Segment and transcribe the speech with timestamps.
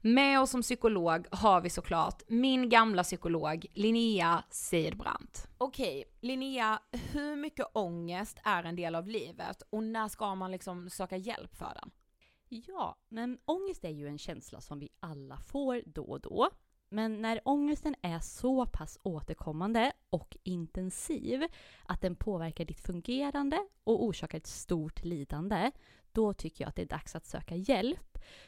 [0.00, 5.48] Med oss som psykolog har vi såklart min gamla psykolog Linnea Seidbrant.
[5.58, 6.80] Okej, Linnea,
[7.12, 11.54] hur mycket ångest är en del av livet och när ska man liksom söka hjälp
[11.54, 11.90] för den?
[12.48, 16.50] Ja, men ångest är ju en känsla som vi alla får då och då.
[16.88, 21.44] Men när ångesten är så pass återkommande och intensiv
[21.84, 25.70] att den påverkar ditt fungerande och orsakar ett stort lidande,
[26.12, 28.18] då tycker jag att det är dags att söka hjälp.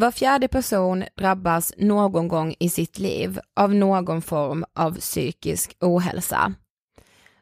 [0.00, 6.54] Var fjärde person drabbas någon gång i sitt liv av någon form av psykisk ohälsa.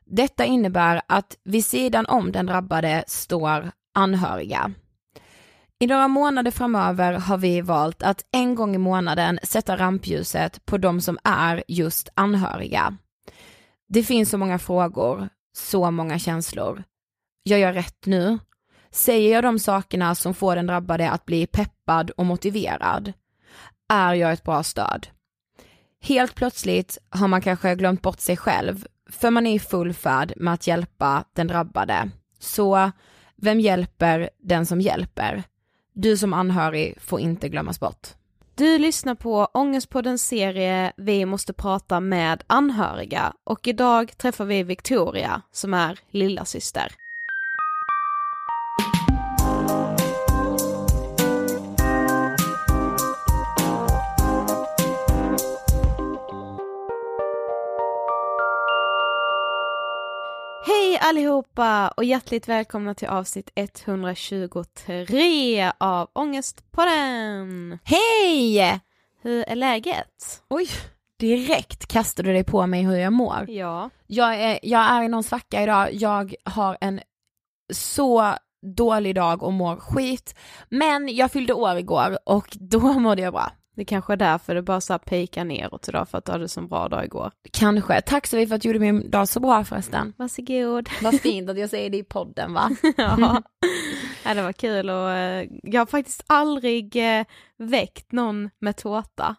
[0.05, 4.73] Detta innebär att vid sidan om den drabbade står anhöriga.
[5.79, 10.79] I några månader framöver har vi valt att en gång i månaden sätta rampljuset på
[10.79, 12.97] de som är just anhöriga.
[13.89, 16.85] Det finns så många frågor, så många känslor.
[17.43, 18.39] Jag gör rätt nu?
[18.97, 23.13] Säger jag de sakerna som får den drabbade att bli peppad och motiverad?
[23.89, 25.07] Är jag ett bra stöd?
[26.01, 30.33] Helt plötsligt har man kanske glömt bort sig själv, för man är i full färd
[30.37, 32.11] med att hjälpa den drabbade.
[32.39, 32.91] Så
[33.37, 35.43] vem hjälper den som hjälper?
[35.93, 38.09] Du som anhörig får inte glömmas bort.
[38.55, 45.43] Du lyssnar på Ångestpoddens serie Vi måste prata med anhöriga och idag träffar vi Victoria
[45.53, 46.93] som är lillasyster.
[61.09, 67.79] Allihopa och hjärtligt välkomna till avsnitt 123 av Ångestpodden!
[67.85, 68.81] Hej!
[69.23, 70.43] Hur är läget?
[70.49, 70.69] Oj,
[71.19, 73.45] direkt kastade du dig på mig hur jag mår.
[73.49, 73.91] Ja.
[74.07, 77.01] Jag är, jag är i någon svacka idag, jag har en
[77.73, 78.35] så
[78.77, 80.35] dålig dag och mår skit.
[80.69, 83.53] Men jag fyllde år igår och då mådde jag bra.
[83.77, 86.49] Det kanske är därför det bara så här pekar neråt idag för att du hade
[86.49, 87.33] så bra dag igår.
[87.53, 88.01] Kanske.
[88.01, 90.13] Tack så mycket för att du gjorde min dag så bra förresten.
[90.17, 90.89] Varsågod.
[91.03, 92.71] Vad fint att jag säger det i podden va?
[92.97, 93.43] ja.
[94.25, 97.25] ja, det var kul och eh, jag har faktiskt aldrig eh,
[97.59, 99.37] väckt någon med tårta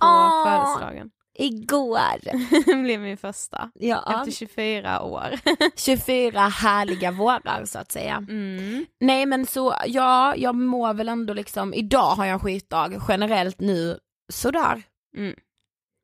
[0.00, 0.44] på oh.
[0.44, 1.10] födelsedagen.
[1.40, 2.82] Igår.
[2.82, 3.70] blev min första.
[3.74, 4.14] Ja.
[4.18, 5.40] Efter 24 år.
[5.76, 8.16] 24 härliga vårar så att säga.
[8.28, 8.86] Mm.
[9.00, 13.60] Nej men så, ja, jag mår väl ändå liksom, idag har jag en skitdag, generellt
[13.60, 13.98] nu
[14.32, 14.82] sådär.
[15.16, 15.36] Mm.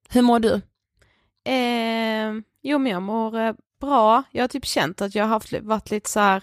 [0.09, 0.55] Hur mår du?
[1.50, 4.23] Eh, jo men jag mår eh, bra.
[4.31, 6.43] Jag har typ känt att jag har haft, varit lite så här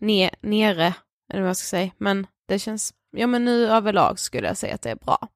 [0.00, 0.94] ne nere,
[1.32, 4.74] eller vad jag ska säga, men det känns, ja men nu överlag skulle jag säga
[4.74, 5.28] att det är bra.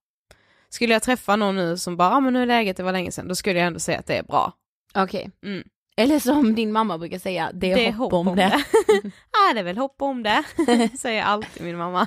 [0.71, 3.13] Skulle jag träffa någon nu som bara, ah, men nu är läget, det var länge
[3.13, 4.53] sedan, då skulle jag ändå säga att det är bra.
[4.95, 5.31] Okej.
[5.37, 5.53] Okay.
[5.53, 5.69] Mm.
[5.97, 8.43] Eller som din mamma brukar säga, det är, det är hopp, hopp, om, det.
[8.43, 8.65] det.
[9.33, 10.45] ja, det är väl hopp om det,
[10.99, 12.07] säger alltid min mamma.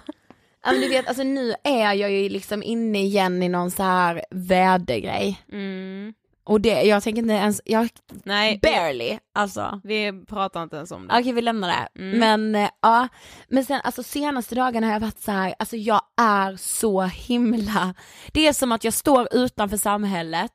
[0.64, 3.84] Ja men du vet, alltså nu är jag ju liksom inne igen i någon så
[3.84, 5.42] här vädergrej.
[5.52, 6.14] Mm.
[6.52, 7.90] Och det, jag tänker inte ens, jag,
[8.24, 9.82] Nej, barely, alltså.
[9.84, 11.20] vi pratar inte ens om det.
[11.20, 12.02] Okej vi lämnar det.
[12.02, 12.20] Mm.
[12.20, 13.08] Men eh, ja,
[13.48, 17.94] men sen alltså senaste dagarna har jag varit så här, alltså jag är så himla,
[18.34, 20.52] det är som att jag står utanför samhället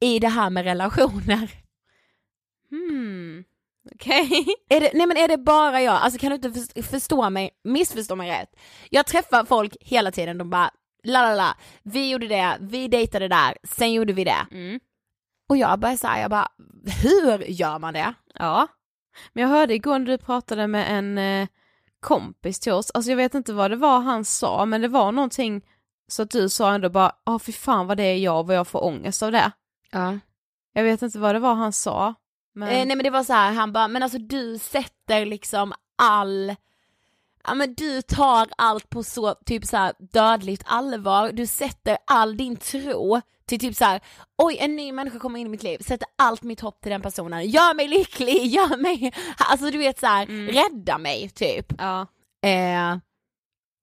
[0.00, 1.50] i det här med relationer.
[2.70, 3.44] Hmm.
[3.94, 4.46] Okej.
[4.68, 8.16] Det, nej men är det bara jag, alltså kan du inte för- förstå mig, missförstå
[8.16, 8.50] mig rätt.
[8.90, 10.70] Jag träffar folk hela tiden, de bara
[11.04, 14.46] la la la, vi gjorde det, vi dejtade där, sen gjorde vi det.
[14.50, 14.80] Mm.
[15.48, 16.48] Och jag bara såhär, jag bara,
[17.02, 18.14] hur gör man det?
[18.34, 18.66] Ja.
[19.32, 21.48] Men jag hörde igår när du pratade med en eh,
[22.00, 25.12] kompis till oss, alltså jag vet inte vad det var han sa, men det var
[25.12, 25.62] någonting
[26.08, 28.68] så att du sa ändå bara, ja fy fan vad det är jag, vad jag
[28.68, 29.52] får ångest av det.
[29.90, 30.18] Ja.
[30.72, 32.14] Jag vet inte vad det var han sa.
[32.54, 32.68] Men...
[32.68, 36.54] Eh, nej men det var så här, han bara, men alltså du sätter liksom all,
[37.46, 42.36] ja men du tar allt på så typ så här dödligt allvar, du sätter all
[42.36, 44.00] din tro till typ så här,
[44.42, 47.02] oj en ny människa kommer in i mitt liv, sätter allt mitt hopp till den
[47.02, 50.48] personen, gör mig lycklig, gör mig, alltså du vet så här, Mm.
[50.54, 51.66] rädda mig typ.
[51.78, 52.06] Ja.
[52.46, 52.96] Eh,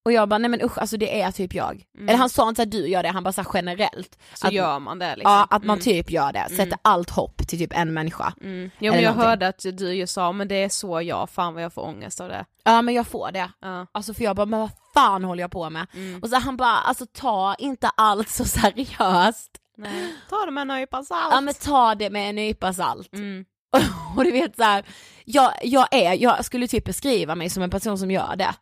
[0.06, 1.86] och jag bara, nej men usch alltså det är typ jag.
[1.98, 2.10] Mm.
[2.10, 4.20] Eller han sa inte att du gör det, han bara sa generellt.
[4.34, 5.32] Så Att- gör man det liksom.
[5.32, 5.84] Ja, att man Mm.
[5.84, 6.80] typ gör det, sätter Mm.
[6.82, 8.34] allt hopp till typ en människa.
[8.42, 8.72] Mm.
[8.80, 9.28] Jo men jag någonting.
[9.30, 12.22] hörde att du ju sa, men det är så jag, fan vad jag får ångest
[12.22, 12.46] av det.
[12.64, 13.52] Ja men jag får det.
[13.62, 13.88] Ja.
[13.92, 15.88] Alltså för jag bara, men vad fan håller jag på med?
[15.94, 16.20] Mm.
[16.24, 19.52] Och så han bara, alltså ta inte allt så seriöst.
[19.78, 20.14] Nej.
[20.30, 21.28] Ta det med en nypa salt.
[21.34, 23.14] Ja men ta det med en nypa salt.
[23.14, 23.46] Mm.
[24.18, 24.86] Och du vet såhär,
[25.26, 28.54] jag, jag är, jag skulle typ beskriva mig som en person som gör det.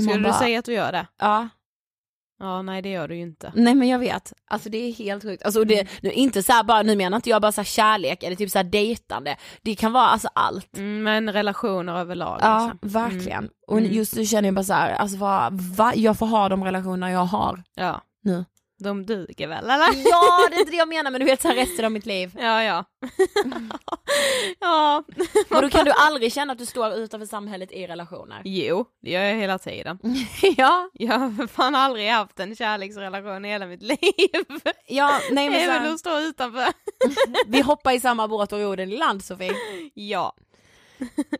[0.00, 1.06] Skulle man du bara, säga att du gör det?
[1.20, 1.48] Ja,
[2.40, 3.52] Ja, nej det gör du ju inte.
[3.54, 4.32] nej men jag vet.
[4.50, 5.42] Alltså det är helt sjukt.
[5.44, 8.22] Alltså det, nu, inte så här bara, nu menar inte jag bara så här kärlek
[8.22, 9.36] eller typ så här dejtande.
[9.62, 10.76] Det kan vara alltså allt.
[10.76, 12.38] Mm, men relationer överlag.
[12.42, 13.00] Ja, liksom.
[13.02, 13.48] verkligen.
[13.66, 13.92] Och Mm.
[13.92, 17.08] just nu känner jag bara så här, alltså vad, va, jag får ha de relationer
[17.08, 17.62] jag har.
[17.74, 18.00] Ja.
[18.22, 18.44] Nu.
[18.78, 20.08] De duger väl eller?
[20.10, 22.06] Ja, det är inte det jag menar men du vet så här resten av mitt
[22.06, 22.30] liv.
[22.38, 22.84] Ja, ja.
[24.60, 25.04] ja.
[25.50, 28.42] Och då kan du aldrig känna att du står utanför samhället i relationer.
[28.44, 29.98] Jo, det gör jag hela tiden.
[30.56, 33.98] ja, Jag har för fan aldrig haft en kärleksrelation i hela mitt liv.
[34.88, 36.66] ja, nej men väl här, att stå utanför.
[37.46, 39.54] vi hoppar i samma båt och jorden i land Sofie.
[39.94, 40.36] Ja.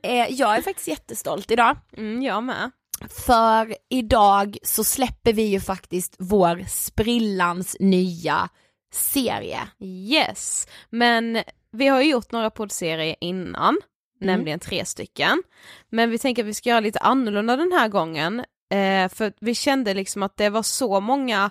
[0.02, 1.76] Eh, jag är faktiskt jättestolt idag.
[1.96, 2.70] Mm, jag med.
[3.08, 8.48] För idag så släpper vi ju faktiskt vår sprillans nya
[8.92, 9.60] serie.
[9.80, 11.42] Yes, men
[11.72, 13.78] vi har ju gjort några poddserier innan,
[14.20, 15.42] nämligen tre stycken.
[15.90, 18.38] Men vi tänker att vi ska göra lite annorlunda den här gången,
[18.72, 21.50] eh, för vi kände liksom att det var så många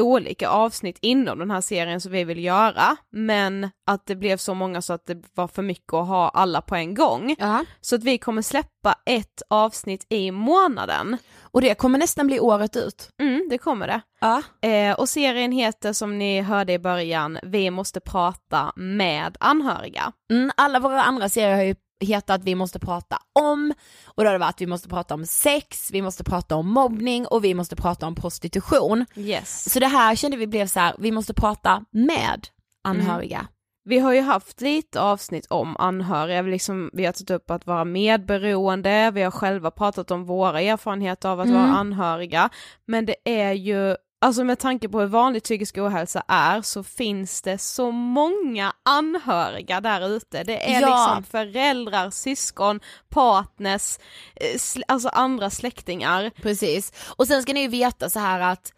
[0.00, 4.54] olika avsnitt inom den här serien som vi vill göra, men att det blev så
[4.54, 7.36] många så att det var för mycket att ha alla på en gång.
[7.38, 7.64] Ja.
[7.80, 11.16] Så att vi kommer släppa ett avsnitt i månaden.
[11.40, 13.10] Och det kommer nästan bli året ut.
[13.22, 14.00] Mm, det kommer det.
[14.20, 14.42] Ja.
[14.68, 20.12] Eh, och serien heter som ni hörde i början, Vi måste prata med anhöriga.
[20.30, 23.74] Mm, alla våra andra serier har ju hetat Vi måste prata om,
[24.04, 27.26] och då har det varit Vi måste prata om sex, vi måste prata om mobbning
[27.26, 29.06] och vi måste prata om prostitution.
[29.16, 29.72] Yes.
[29.72, 32.48] Så det här kände vi blev så här, vi måste prata med
[32.84, 33.46] anhöriga.
[33.84, 37.66] Vi har ju haft lite avsnitt om anhöriga, vi, liksom, vi har tagit upp att
[37.66, 41.60] vara medberoende, vi har själva pratat om våra erfarenheter av att Mm.
[41.60, 42.50] vara anhöriga,
[42.86, 47.42] men det är ju Alltså med tanke på hur vanlig psykisk ohälsa är så finns
[47.42, 50.44] det så många anhöriga där ute.
[50.44, 50.88] Det är Ja.
[50.88, 53.98] liksom föräldrar, syskon, partners,
[54.36, 56.30] eh, alltså andra släktingar.
[56.42, 56.92] Precis.
[57.16, 58.72] Och sen ska ni ju veta så här att,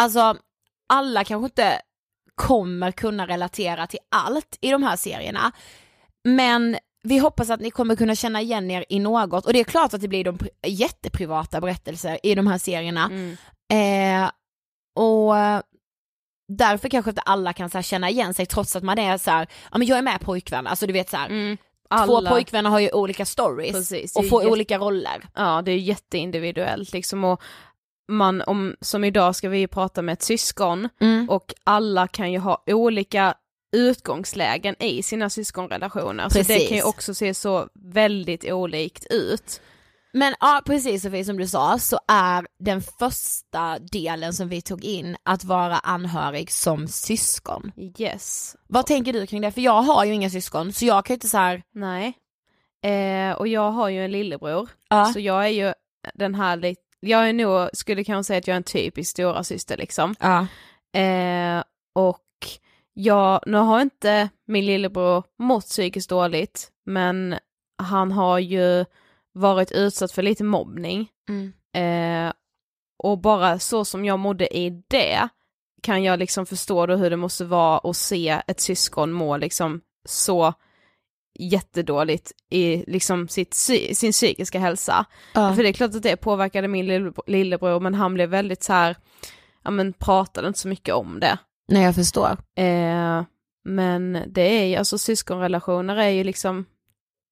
[0.00, 0.36] alltså
[0.88, 1.80] alla kanske inte
[2.34, 5.52] kommer kunna relatera till allt i de här serierna,
[6.24, 9.64] men vi hoppas att ni kommer kunna känna igen er i något och det är
[9.64, 13.10] klart att det blir de pri- jätteprivata berättelser i de här serierna.
[13.72, 14.30] Eh,
[14.98, 15.60] och eh,
[16.48, 19.46] därför kanske inte alla kan så känna igen sig trots att man är så här,
[19.72, 21.56] ja men jag är med pojkvän, alltså du vet så här, Mm.
[22.06, 25.28] två pojkvänner har ju olika stories Precis, och får jätte- olika roller.
[25.34, 27.42] Ja, det är jätteindividuellt liksom och
[28.12, 31.28] man, om, som idag ska vi ju prata med ett syskon Mm.
[31.30, 33.34] och alla kan ju ha olika
[33.76, 36.28] utgångslägen i sina syskonrelationer.
[36.28, 36.68] Så det Precis.
[36.68, 39.60] kan ju också se så väldigt olikt ut.
[40.18, 44.84] Men ja precis Sofie som du sa så är den första delen som vi tog
[44.84, 47.72] in att vara anhörig som syskon.
[47.98, 48.56] Yes.
[48.68, 49.50] Vad tänker du kring det?
[49.52, 51.62] För jag har ju inga syskon så jag kan ju inte så här.
[51.74, 52.12] Nej.
[52.84, 55.04] Eh, och jag har ju en lillebror, Ja.
[55.04, 55.72] så jag är ju
[56.14, 59.44] den här lite, jag är nog, skulle kanske säga att jag är en typisk stora
[59.44, 60.14] syster liksom.
[60.20, 60.46] Ja.
[61.00, 61.62] Eh,
[61.94, 62.24] och
[62.94, 67.38] jag, nu har inte min lillebror mått psykiskt dåligt, men
[67.82, 68.84] han har ju
[69.38, 71.08] varit utsatt för lite mobbning.
[71.28, 71.52] Mm.
[71.74, 72.32] Eh,
[72.98, 75.28] och bara så som jag mådde i det
[75.82, 79.80] kan jag liksom förstå då hur det måste vara att se ett syskon må liksom
[80.08, 80.54] så
[81.38, 83.54] jättedåligt i liksom sitt,
[83.94, 85.06] sin psykiska hälsa.
[85.34, 85.54] Ja.
[85.54, 88.72] För det är klart att det påverkade min lillebror, lillebror men han blev väldigt så
[88.72, 88.96] här,
[89.64, 91.38] ja men pratade inte så mycket om det.
[91.68, 92.36] Nej, jag förstår.
[92.56, 93.22] Eh,
[93.64, 96.66] men det är ju, alltså syskonrelationer är ju liksom,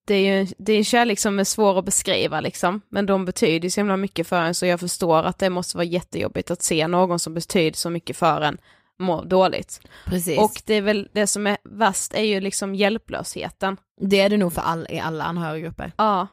[0.07, 3.25] det är ju det är en kärlek som är svår att beskriva liksom, men de
[3.25, 6.63] betyder så himla mycket för en så jag förstår att det måste vara jättejobbigt att
[6.63, 8.59] se någon som betyder så mycket för en
[8.99, 9.81] må dåligt.
[10.07, 10.39] Precis.
[10.39, 13.77] Och det är väl det som är värst är ju liksom hjälplösheten.
[14.01, 15.93] det är det nog för all, i alla anhöriggrupper.
[15.97, 16.27] Ja,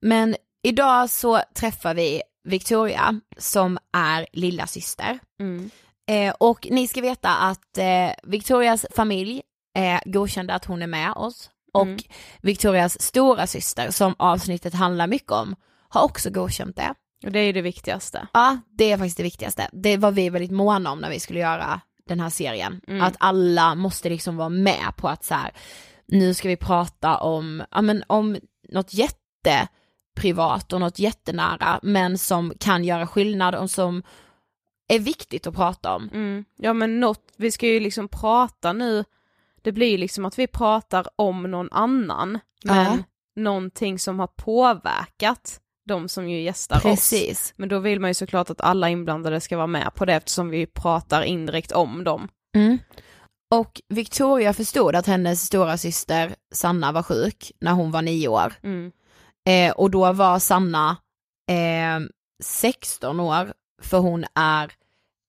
[0.00, 5.18] Men idag så träffar vi Victoria som är lilla syster.
[5.40, 5.70] mm.
[6.10, 9.42] Eh, och ni ska veta att eh, Victorias familj
[9.78, 11.50] eh, godkände att hon är med oss.
[11.72, 11.98] Och Mm.
[12.42, 15.56] Victorias stora syster som avsnittet handlar mycket om
[15.88, 16.94] har också godkänt det.
[17.26, 18.28] och det är ju det viktigaste.
[18.32, 19.68] Ja, det är faktiskt det viktigaste.
[19.72, 22.80] Det var vi väldigt måna om när vi skulle göra den här serien.
[22.88, 23.02] Mm.
[23.02, 25.50] Att alla måste liksom vara med på att så här,
[26.06, 28.36] nu ska vi prata om, ja men om
[28.68, 34.02] något jätteprivat och något jättenära, men som kan göra skillnad och som
[34.88, 36.08] är viktigt att prata om.
[36.12, 36.44] Mm.
[36.56, 39.04] Ja men något, vi ska ju liksom prata nu,
[39.62, 42.98] det blir liksom att vi pratar om någon annan, men Ja.
[43.36, 46.82] någonting som har påverkat de som ju gästar oss.
[46.82, 47.54] Precis.
[47.56, 50.50] Men då vill man ju såklart att alla inblandade ska vara med på det eftersom
[50.50, 52.28] vi pratar indirekt om dem.
[52.56, 52.78] Mm.
[53.54, 58.52] Och Victoria förstod att hennes stora syster Sanna var sjuk när hon var nio år.
[58.62, 58.92] Mm.
[59.48, 60.96] Eh, och då var Sanna
[61.50, 62.00] eh,
[62.42, 64.72] 16 år, för hon är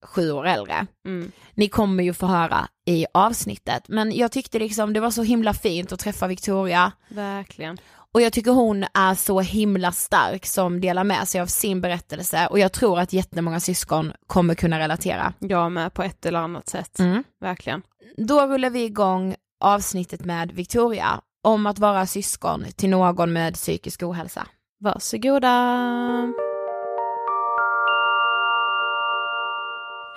[0.05, 0.87] sju år äldre.
[1.05, 1.31] Mm.
[1.53, 5.53] Ni kommer ju få höra i avsnittet, men jag tyckte liksom det var så himla
[5.53, 6.91] fint att träffa Victoria.
[7.09, 7.77] Verkligen.
[8.11, 12.47] Och jag tycker hon är så himla stark som delar med sig av sin berättelse
[12.47, 15.33] och jag tror att jättemånga syskon kommer kunna relatera.
[15.39, 16.99] Jag med på ett eller annat sätt.
[16.99, 17.23] Mm.
[17.41, 17.81] Verkligen.
[18.17, 24.03] Då rullar vi igång avsnittet med Victoria om att vara syskon till någon med psykisk
[24.03, 24.47] ohälsa.
[24.79, 26.48] Varsågoda!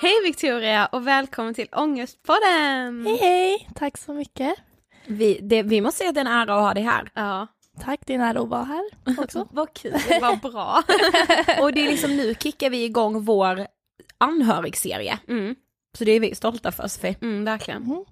[0.03, 3.07] Hej Victoria och välkommen till Ångestpodden!
[3.07, 4.55] Hej hej, tack så mycket.
[5.07, 7.11] Vi, det, vi måste säga att det är en ära att ha dig här.
[7.15, 7.47] Ja,
[7.81, 8.83] Tack, det är en ära att vara här
[9.19, 9.49] också.
[9.53, 10.83] vad kul, vad bra.
[11.61, 13.67] Och det är liksom nu kickar vi igång vår
[14.19, 15.19] anhörigserie.
[15.29, 15.55] Mm,
[15.99, 17.17] Så det är vi stolta för Sofie.
[17.23, 17.83] mm, verkligen.
[17.83, 18.05] Mhm.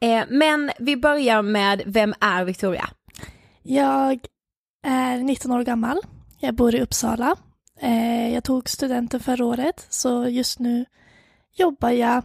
[0.00, 2.88] Eh, men vi börjar med, vem är Victoria?
[3.62, 4.18] Jag
[4.86, 5.98] är 19 år gammal.
[6.38, 7.36] Jag bor i Uppsala.
[7.80, 10.84] Eh, jag tog studenten förra året, så just nu
[11.58, 12.16] jobbar jag...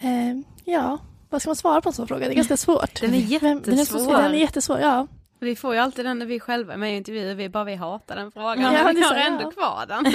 [0.00, 0.98] Eh, ja,
[1.30, 2.26] vad ska man svara på en sån fråga?
[2.26, 3.00] Det är ganska svårt.
[3.00, 4.22] Den är Vem- Den är, så, jättesvår.
[4.22, 5.06] den är jättesvår, ja.
[5.40, 7.74] Vi får ju alltid den när vi själva är med i intervjuer, vi bara vi
[7.74, 10.06] hatar den frågan, Ja, men vi har ändå kvar den.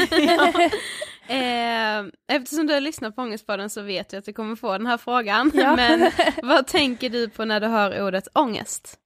[1.28, 4.88] eh, eftersom du har lyssnat på Ångestpodden så vet jag att du kommer få den
[4.88, 5.52] här frågan.
[5.54, 5.76] Ja.
[5.76, 6.12] Men
[6.44, 8.98] vad tänker du på när du hör ordet ångest?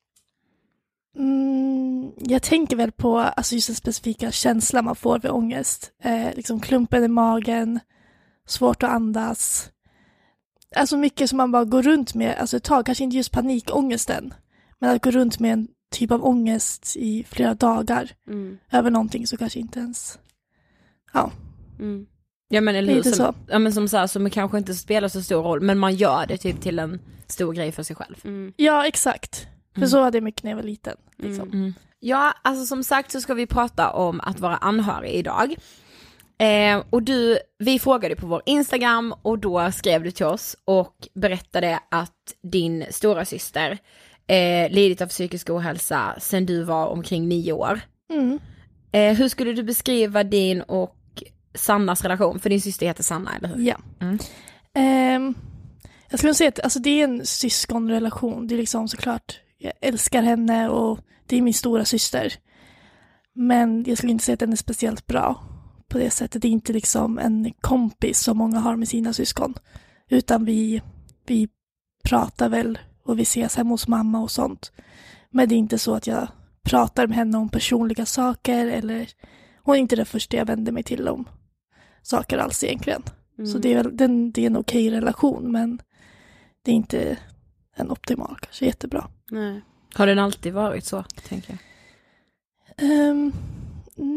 [1.18, 5.92] Mm, jag tänker väl på alltså just den specifika känslan man får vid ångest.
[6.04, 7.80] Eh, liksom klumpen i magen,
[8.50, 9.70] svårt att andas.
[10.76, 14.34] Alltså mycket som man bara går runt med, alltså ett tag, kanske inte just panikångesten,
[14.80, 19.28] men att gå runt med en typ av ångest i flera dagar Mm, över någonting
[19.28, 20.20] så kanske inte ens...
[21.80, 22.06] mm.
[22.52, 23.36] Ja men eller hur, Lite som, så.
[23.48, 26.26] ja, men som, så här, som kanske inte spelar så stor roll, men man gör
[26.28, 28.16] det typ till en stor grej för sig själv.
[28.24, 28.54] Mm.
[28.58, 29.48] Ja, exakt.
[29.74, 29.90] För Mm.
[29.90, 30.98] så var det mycket när jag var liten.
[31.18, 31.50] Liksom.
[31.50, 31.74] Mm.
[32.00, 35.56] Ja, alltså som sagt så ska vi prata om att vara anhörig idag.
[36.40, 40.96] Eh, och du, vi frågade på vår Instagram och då skrev du till oss och
[41.14, 43.78] berättade att din stora syster
[44.28, 47.82] eh, lidit av psykisk ohälsa sedan du var omkring nio år.
[48.14, 48.40] Mm.
[48.92, 50.96] Eh, hur skulle du beskriva din och
[51.56, 52.40] Sannas relation?
[52.40, 53.64] För din syster heter Sanna, eller hur?
[53.64, 53.76] Ja.
[54.02, 54.20] Mm.
[54.74, 55.34] Ehm,
[56.10, 58.48] jag skulle säga att alltså, det är en syskonrelation.
[58.48, 62.34] Det är liksom såklart, jag älskar henne och det är min stora syster.
[63.34, 65.49] Men jag skulle inte säga att den är speciellt bra
[65.90, 66.42] på det sättet.
[66.42, 69.54] Det är inte liksom en kompis som många har med sina syskon.
[70.10, 70.82] Utan vi,
[71.26, 71.50] vi
[72.04, 74.72] pratar väl och vi ses hemma hos mamma och sånt.
[75.30, 76.28] Men det är inte så att jag
[76.64, 79.10] pratar med henne om personliga saker eller
[79.64, 81.30] hon är inte det första jag vänder mig till om
[82.02, 83.04] saker alls egentligen.
[83.38, 83.52] Mm.
[83.52, 85.82] Så det är, väl, den, det är en okej relation men
[86.66, 87.18] det är inte
[87.76, 89.08] en optimal kanske jättebra.
[89.32, 89.62] Nej.
[89.94, 91.60] Har den alltid varit så, tänker jag?
[93.10, 93.34] Um,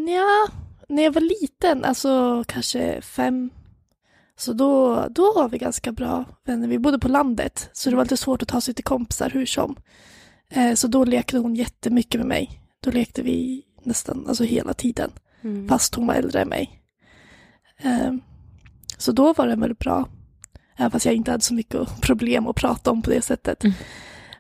[0.09, 0.49] ja,
[0.93, 3.51] när jag var liten, alltså kanske fem,
[4.37, 6.69] så då, då var vi ganska bra vänner.
[6.69, 9.47] Vi bodde på landet, så det var lite svårt att ta sig till kompisar hur
[9.47, 9.77] som.
[10.49, 12.61] Eh, så då lekte hon jättemycket med mig.
[12.81, 15.11] Då lekte vi nästan alltså hela tiden,
[15.45, 15.69] Mm.
[15.69, 16.83] fast hon var äldre än mig.
[17.79, 18.21] Ehm,
[18.99, 20.09] så då var det väldigt bra
[20.77, 23.65] Även fast jag inte hade så mycket problem att prata om på det sättet.
[23.65, 23.75] Mm.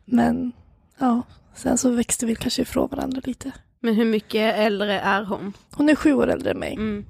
[0.04, 0.52] Men
[0.98, 1.22] ja,
[1.54, 3.52] sen så växte vi kanske ifrån varandra lite.
[3.84, 5.52] Men hur mycket äldre är hon?
[5.74, 6.74] Hon är sju år äldre än mig.
[6.74, 7.04] Mm.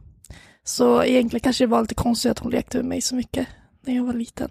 [0.64, 3.46] Så egentligen kanske det var lite konstigt att hon lekte med mig så mycket
[3.80, 4.50] när jag var liten.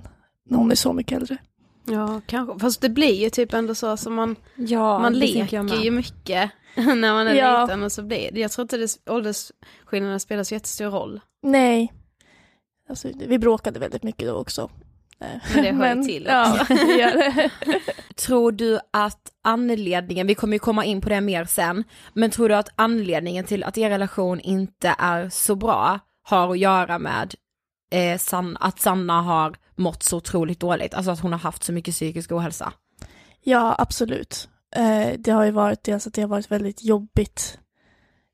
[0.49, 1.37] När hon är så mycket äldre.
[1.85, 2.59] Ja, kanske.
[2.59, 7.13] Fast det blir ju typ ändå så som man, Ja, man leker ju mycket när
[7.13, 7.61] man är Ja.
[7.65, 8.39] liten och så blir det.
[8.39, 11.19] Jag tror inte det åldersskillnaden spelar så jättestor roll.
[11.43, 11.93] Nej.
[12.89, 14.69] Alltså, vi bråkade väldigt mycket då också.
[15.55, 16.73] Men det hör ju till Ja, också.
[16.73, 17.49] det.
[18.15, 22.49] Tror du att anledningen, vi kommer ju komma in på det mer sen, men tror
[22.49, 27.35] du att anledningen till att er relation inte är så bra har att göra med
[27.91, 31.73] eh, San, att Sanna har mått så otroligt dåligt, alltså att hon har haft så
[31.73, 32.73] mycket psykisk ohälsa?
[33.43, 34.49] Ja, absolut.
[34.75, 37.59] Eh, det har ju varit dels att det har varit väldigt jobbigt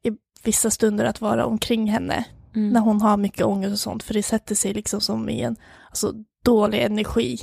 [0.03, 0.12] i
[0.44, 2.25] vissa stunder att vara omkring henne
[2.56, 2.70] Mm.
[2.70, 5.56] när hon har mycket ångest och sånt, för det sätter sig liksom som i en
[5.89, 6.13] alltså,
[6.48, 7.39] dålig energi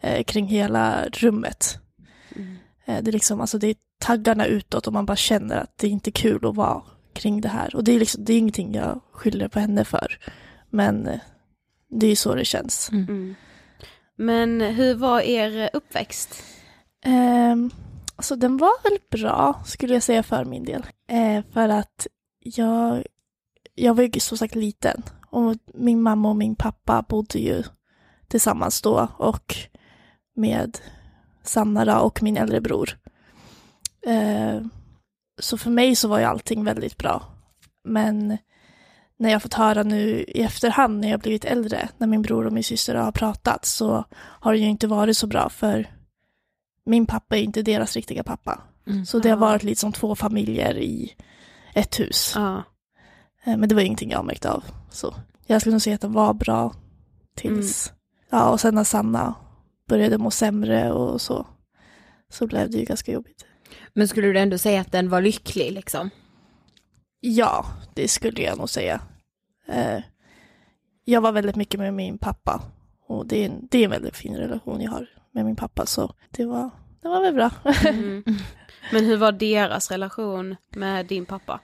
[0.00, 1.78] eh, kring hela rummet.
[2.36, 2.56] Mm.
[2.84, 5.86] Eh, det är liksom, alltså det är taggarna utåt och man bara känner att det
[5.86, 7.76] är inte kul att vara kring det här.
[7.76, 10.18] Och det är liksom, det är ingenting jag skyller på henne för.
[10.70, 11.20] Men eh,
[11.90, 12.90] det är ju så det känns.
[12.92, 13.34] Mm.
[14.16, 16.42] Men hur var er uppväxt?
[17.06, 17.70] Um,
[18.16, 20.86] alltså den var väl bra, skulle jag säga för min del.
[21.08, 22.06] Eh, för att
[22.40, 23.04] jag,
[23.74, 25.02] jag var ju som sagt liten.
[25.30, 27.62] Och min mamma och min pappa bodde ju
[28.34, 29.08] tillsammans då.
[29.16, 29.56] Och
[30.36, 30.78] med
[31.42, 32.98] Sanna och min äldre bror.
[34.06, 34.60] Eh,
[35.40, 37.22] så för mig så var ju allting väldigt bra.
[37.84, 38.38] Men
[39.16, 42.52] när jag fått höra nu i efterhand när jag blivit äldre, när min bror och
[42.52, 45.90] min syster har pratat, så har det ju inte varit så bra för
[46.86, 48.62] min pappa är inte deras riktiga pappa.
[48.86, 49.06] Mm.
[49.06, 51.14] Så det har varit lite som två familjer i
[51.74, 52.32] ett hus.
[53.44, 54.64] Eh, Men det var ingenting jag märkte av.
[54.90, 55.14] Så
[55.46, 56.74] jag skulle nog säga att det var bra
[57.36, 57.92] tills...
[58.30, 59.34] Ja, och sen när Sanna
[59.88, 61.46] började må sämre och så,
[62.28, 63.44] så blev det ju ganska jobbigt.
[63.92, 66.10] Men skulle du ändå säga att den var lycklig liksom?
[67.20, 69.00] Ja, det skulle jag nog säga.
[69.68, 70.00] Eh,
[71.04, 72.62] jag var väldigt mycket med min pappa.
[73.06, 75.86] Och det är, en, det är en väldigt fin relation jag har med min pappa.
[75.86, 76.70] Så det var,
[77.02, 77.50] det var väl bra.
[77.86, 78.24] Mm.
[78.92, 81.60] Men hur var deras relation med din pappa?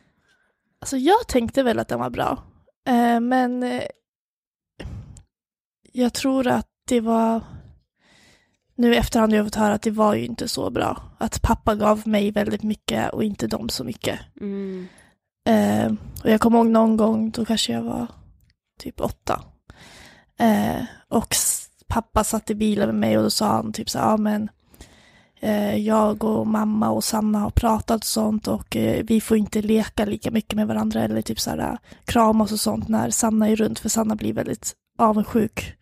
[0.80, 2.42] Alltså jag tänkte väl att den var bra.
[2.86, 3.82] Eh, men eh,
[5.92, 7.40] jag tror att det var...
[8.74, 11.02] Nu i efterhand har jag fått höra att det var ju inte så bra.
[11.18, 14.20] Att pappa gav mig väldigt mycket och inte dem så mycket.
[14.40, 14.88] Mm.
[15.48, 18.06] Eh, och jag kommer ihåg någon gång, då kanske jag var
[18.80, 19.42] typ åtta.
[20.38, 21.34] Eh, och
[21.86, 24.50] pappa satt i bilen med mig och då sa han typ så ja men
[25.40, 29.62] eh, jag och mamma och Sanna har pratat och sånt och eh, vi får inte
[29.62, 33.48] leka lika mycket med varandra eller typ så här eh, kramas och sånt när Sanna
[33.48, 35.76] är runt för Sanna blir väldigt avundsjuk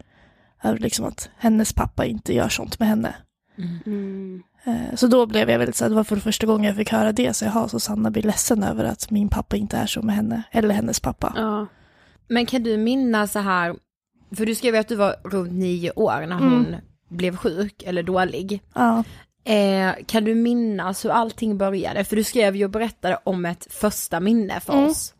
[0.63, 3.15] över liksom att hennes pappa inte gör sånt med henne.
[3.59, 4.43] Mm.
[4.65, 6.93] Eh, Så då blev jag väldigt så här, det var för första gången jag fick
[6.93, 10.03] höra det, så jaha, så Sanna blir ledsen över att min pappa inte är så
[10.03, 11.33] med henne, eller hennes pappa.
[11.37, 11.67] Ja.
[12.29, 13.77] Men kan du minnas så här,
[14.37, 16.53] för du skrev att du var runt nio år när Mm.
[16.53, 16.77] hon
[17.09, 18.63] blev sjuk eller dålig.
[18.75, 19.05] Ja.
[19.45, 22.05] Eh, kan du minnas hur allting började?
[22.05, 24.85] För du skrev ju och berättade om ett första minne för Mm.
[24.91, 25.15] oss.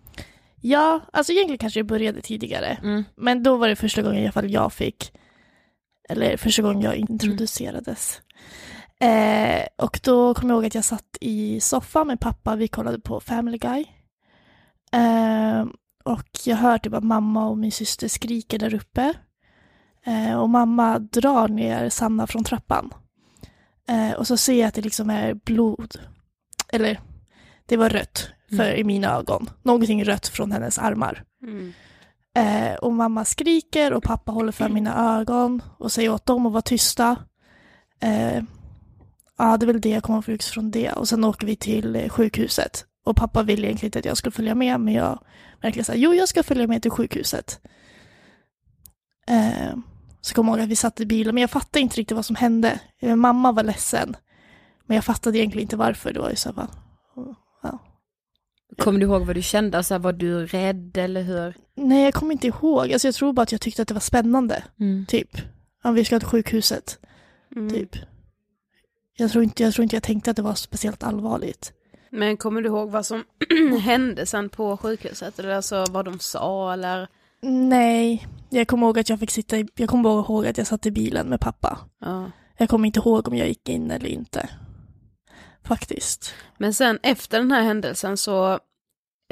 [0.61, 3.05] ja, alltså egentligen kanske det började tidigare, Mm.
[3.17, 5.13] men då var det första gången i alla fall jag fick,
[6.09, 8.21] eller första gången jag introducerades.
[9.01, 13.01] Eh, och då kommer jag ihåg att jag satt i soffan med pappa, vi kollade
[13.01, 13.85] på Family Guy.
[14.93, 15.67] Eh,
[16.05, 19.15] och jag hör typ att mamma och min syster skriker där uppe.
[20.07, 22.95] Eh, och mamma drar ner Sanna från trappan.
[23.89, 26.01] Eh, och så ser jag att det liksom är blod.
[26.73, 27.01] Eller,
[27.67, 29.51] det var rött för i mina ögon.
[29.63, 31.25] Någonting rött från hennes armar.
[31.43, 31.73] Mm.
[32.39, 36.53] Eh, och mamma skriker och pappa håller för mina ögon och säger åt dem att
[36.53, 37.17] vara tysta.
[38.01, 38.43] Eh,
[39.39, 40.93] ja, det är väl det jag kommer ihåg från det.
[40.93, 42.85] Och sen åker vi till eh, sjukhuset.
[43.05, 45.19] Och pappa ville egentligen inte att jag skulle följa med, men jag
[45.63, 47.61] verkligen sa jo, jag ska följa med till sjukhuset.
[49.27, 49.77] Eh,
[50.21, 52.27] så kommer jag ihåg att vi satt i bilen, men jag fattade inte riktigt vad
[52.27, 52.81] som hände.
[53.01, 54.17] Eh, mamma var ledsen,
[54.87, 56.13] men jag fattade egentligen inte varför.
[56.13, 56.67] Det var ju så här.
[58.79, 59.79] Kommer du ihåg vad du kände?
[59.79, 61.55] Alltså, var du rädd eller hur?
[61.75, 62.93] Nej, jag kommer inte ihåg.
[62.93, 64.65] Alltså, jag tror bara att jag tyckte att det var spännande.
[64.81, 65.07] Mm.
[65.07, 65.31] Typ.
[65.83, 66.99] Ja, vi ska till sjukhuset.
[67.57, 67.71] Mm.
[67.71, 67.97] Typ.
[69.17, 71.73] Jag tror, inte, jag tror inte jag tänkte att det var speciellt allvarligt.
[72.11, 73.25] Men kommer du ihåg vad som
[73.81, 75.39] hände sen på sjukhuset?
[75.39, 77.09] Eller alltså vad de sa eller?
[77.43, 80.87] Nej, jag kommer ihåg att jag fick sitta i, jag kommer ihåg att jag satt
[80.87, 81.79] i bilen med pappa.
[82.01, 82.31] Ja.
[82.59, 84.49] Jag kommer inte ihåg om jag gick in eller inte.
[85.65, 86.35] Faktiskt.
[86.59, 88.59] Men sen efter den här händelsen så,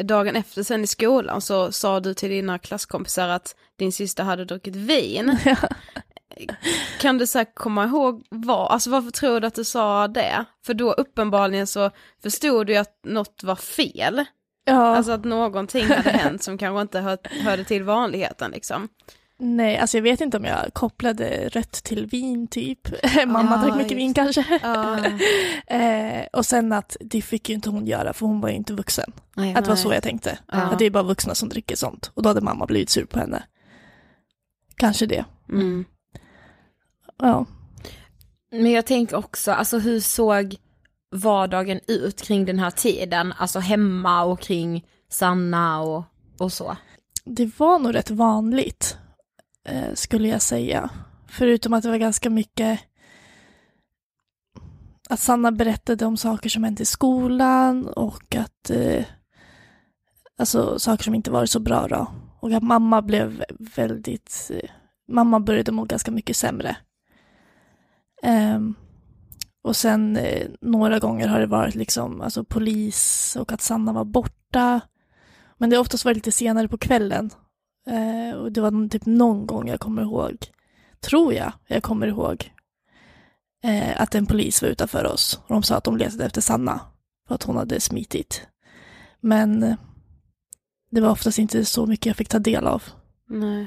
[0.02, 4.44] dagen efter sen i skolan så sa du till dina klasskompisar att din syster hade
[4.44, 5.38] druckit vin.
[7.00, 10.44] kan du så komma ihåg vad, alltså varför tror du att du sa det?
[10.66, 11.90] För då uppenbarligen så
[12.22, 14.24] förstod du att något var fel.
[14.64, 18.88] Ja, Alltså att någonting hade hänt som kanske inte hör, hörde till vanligheten liksom.
[19.38, 22.88] Nej, alltså jag vet inte om jag kopplade rött till vin typ.
[23.26, 24.60] Mamma Ja, drack mycket just vin kanske.
[24.62, 24.98] Ja,
[25.76, 28.72] Eh, och sen att det fick ju inte hon göra för hon var ju inte
[28.72, 29.12] vuxen.
[29.36, 29.54] Nej.
[29.54, 30.38] Att det var så jag tänkte.
[30.46, 30.58] Ja.
[30.58, 32.10] Att det är bara vuxna som dricker sånt.
[32.14, 33.42] Och då hade mamma blivit sur på henne.
[34.76, 35.24] Kanske det.
[35.48, 35.84] mm.
[37.18, 37.46] Ja.
[38.50, 40.56] Men jag tänker också, alltså hur såg
[41.10, 43.32] vardagen ut kring den här tiden?
[43.38, 46.04] Alltså hemma och kring Sanna och,
[46.38, 46.76] och så.
[47.24, 48.98] Det var nog rätt vanligt,
[49.66, 50.90] eh, skulle jag säga.
[51.28, 52.80] Förutom att det var ganska mycket
[55.08, 59.04] att Sanna berättade om saker som hänt i skolan och att eh,
[60.38, 62.06] alltså saker som inte var så bra då.
[62.40, 64.70] Och att mamma blev väldigt, eh,
[65.08, 66.76] mamma började må ganska mycket sämre.
[68.22, 68.74] Ehm,
[69.62, 74.04] och sen eh, några gånger har det varit liksom alltså polis och att Sanna var
[74.04, 74.80] borta.
[75.58, 77.30] Men det har oftast varit lite senare på kvällen.
[77.90, 80.36] Eh, och det var typ någon gång jag kommer ihåg,
[81.00, 82.50] tror jag jag kommer ihåg,
[83.64, 85.40] eh, att en polis var utanför oss.
[85.46, 86.80] Och de sa att de letade efter Sanna,
[87.28, 88.46] för att hon hade smitit.
[89.20, 89.74] Men eh,
[90.90, 92.82] det var oftast inte så mycket jag fick ta del av.
[93.28, 93.66] Nej.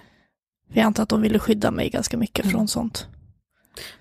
[0.70, 2.52] För jag antar att de ville skydda mig ganska mycket Mm.
[2.52, 3.08] från sånt.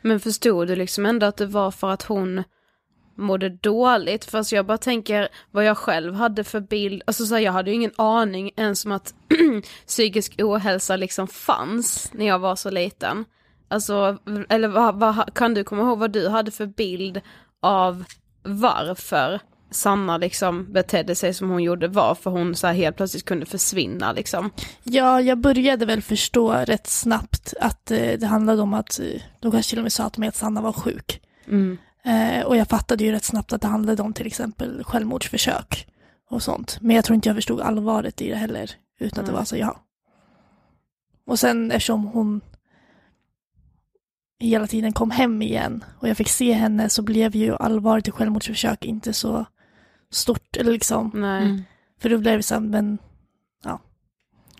[0.02, 2.42] Men förstod du liksom ändå att det var för att hon
[3.16, 4.24] mådde dåligt?
[4.24, 7.70] Fast jag bara tänker vad jag själv hade för bild, alltså så här, jag hade
[7.70, 9.14] ju ingen aning ens om att
[9.86, 13.24] psykisk ohälsa liksom fanns när jag var så liten.
[13.68, 14.18] Alltså,
[14.48, 17.20] eller vad, vad, kan du komma ihåg vad du hade för bild
[17.62, 18.04] av
[18.42, 19.40] varför
[19.70, 24.12] Sanna liksom betedde sig som hon gjorde, varför hon så här helt plötsligt kunde försvinna
[24.12, 24.50] liksom?
[24.82, 29.52] Ja, jag började väl förstå rätt snabbt att eh, det handlade om att, eh, de
[29.52, 31.20] kanske till och med sa till mig att Sanna var sjuk.
[31.46, 31.78] Mm.
[32.04, 35.86] Eh, och jag fattade ju rätt snabbt att det handlade om till exempel självmordsförsök
[36.30, 36.78] och sånt.
[36.80, 39.38] Men jag tror inte jag förstod allvaret i det heller, utan att det Nej.
[39.38, 39.80] var så, ja.
[41.26, 42.40] Och sen eftersom hon
[44.40, 48.10] hela tiden kom hem igen och jag fick se henne så blev ju allvaret i
[48.10, 49.46] självmordsförsök inte så
[50.10, 51.62] stort, eller liksom, Nej, Mm.
[52.00, 52.98] för då blev det så men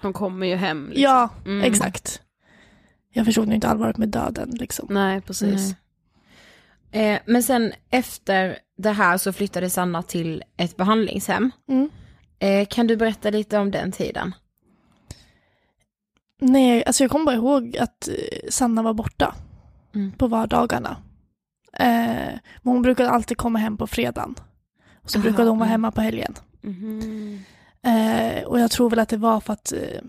[0.03, 0.87] hon kommer ju hem.
[0.87, 1.03] Liksom.
[1.03, 1.63] ja, Mm.
[1.73, 2.23] exakt.
[3.13, 4.87] Jag förstod nog inte allvaret med döden liksom.
[4.91, 5.75] Nej, precis.
[6.91, 7.13] Nej.
[7.15, 11.51] Eh, men sen efter det här så flyttade Sanna till ett behandlingshem.
[12.41, 12.61] Mm.
[12.61, 14.35] Eh, kan du berätta lite om den tiden?
[16.41, 18.15] Nej, alltså jag kommer bara ihåg att eh,
[18.51, 19.35] Sanna var borta
[19.95, 20.13] Mm.
[20.13, 20.97] på vardagarna.
[21.73, 24.35] Eh, men hon brukade alltid komma hem på fredagen.
[25.03, 25.73] Och så Aha, brukade hon vara mm.
[25.73, 26.35] hemma på helgen.
[26.61, 27.45] Mhm.
[27.83, 30.01] Eh, och jag tror väl att det var för att eh,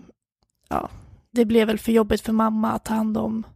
[0.68, 0.90] ja,
[1.30, 3.46] det blev väl för jobbigt för mamma att ta hand om,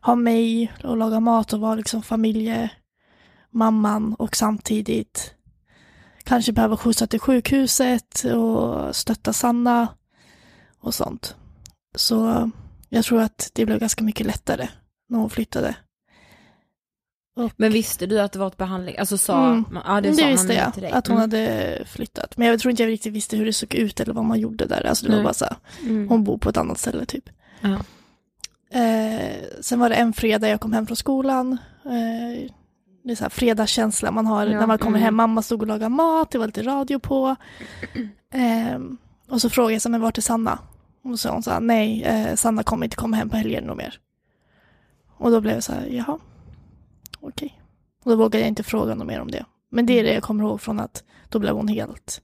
[0.00, 5.34] ha mig och laga mat och vara liksom familjemamman och samtidigt
[6.30, 9.88] kanske behöva skjutsa till sjukhuset och stötta Sanna
[10.80, 11.36] och sånt.
[11.96, 12.50] Så
[12.88, 14.68] jag tror att det blev ganska mycket lättare
[15.08, 15.74] när hon flyttade.
[17.56, 19.64] Men visste du att det var ett behandling, alltså sa, Mm.
[19.84, 20.92] ja det, Det, sa visste jag, till dig.
[20.92, 21.20] att hon Mm.
[21.30, 22.36] hade flyttat.
[22.36, 24.64] Men jag tror inte jag riktigt visste hur det såg ut eller vad man gjorde
[24.66, 24.86] där.
[24.86, 25.24] Alltså det var Nej.
[25.24, 26.08] bara så här, Mm.
[26.08, 27.24] hon bor på ett annat ställe typ.
[27.60, 27.76] Ja.
[28.80, 31.58] Eh, sen var det en fredag jag kom hem från skolan.
[31.84, 32.50] Eh,
[33.02, 35.04] det är så här fredagskänsla man har Ja, när man kommer mm.
[35.04, 35.14] hem.
[35.16, 37.36] Mamma stod och lagade mat, det var lite radio på.
[38.32, 38.80] Eh,
[39.28, 40.58] och så frågade jag så här, men vart är Sanna?
[41.02, 43.76] Och så sa hon här, nej, eh, Sanna kommer inte komma hem på helgen nog
[43.76, 44.00] mer.
[45.16, 46.18] Och då blev jag så här, jaha,
[47.20, 47.62] okej.
[48.04, 49.44] Och då vågade jag inte fråga något mer om det.
[49.70, 52.22] Men det är det jag kommer ihåg från att då blev hon helt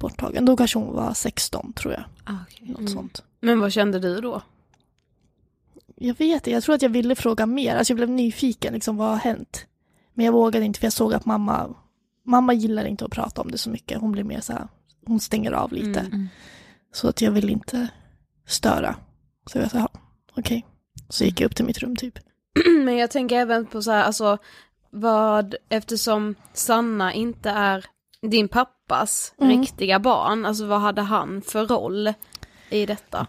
[0.00, 0.44] borttagen.
[0.44, 2.68] Då kanske hon var 16 tror jag, Ah, okej.
[2.68, 2.92] något Mm.
[2.92, 3.22] sånt.
[3.40, 4.42] Men vad kände du då?
[5.96, 7.76] Jag vet inte, jag tror att jag ville fråga mer.
[7.76, 9.66] Alltså jag blev nyfiken, liksom vad har hänt?
[10.20, 11.74] Men jag vågade inte för jag såg att mamma,
[12.26, 14.00] mamma gillar inte att prata om det så mycket.
[14.00, 14.68] Hon blir mer så här,
[15.06, 16.00] hon stänger av lite.
[16.00, 16.12] Mm.
[16.12, 16.28] Mm.
[16.92, 17.88] Så att jag ville inte
[18.46, 18.96] störa.
[19.46, 19.88] Så jag sa,
[20.36, 20.66] okej.
[21.08, 22.18] Så gick jag upp till mitt rum typ.
[22.84, 24.38] Men jag tänker även på så här, alltså
[24.90, 27.86] vad, eftersom Sanna inte är
[28.22, 29.60] din pappas Mm.
[29.60, 32.12] riktiga barn, alltså vad hade han för roll
[32.70, 33.26] i detta?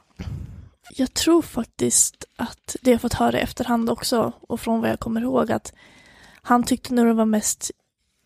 [0.96, 5.00] Jag tror faktiskt att det jag fått höra i efterhand också och från vad jag
[5.00, 5.74] kommer ihåg att
[6.42, 7.72] han tyckte nog det var mest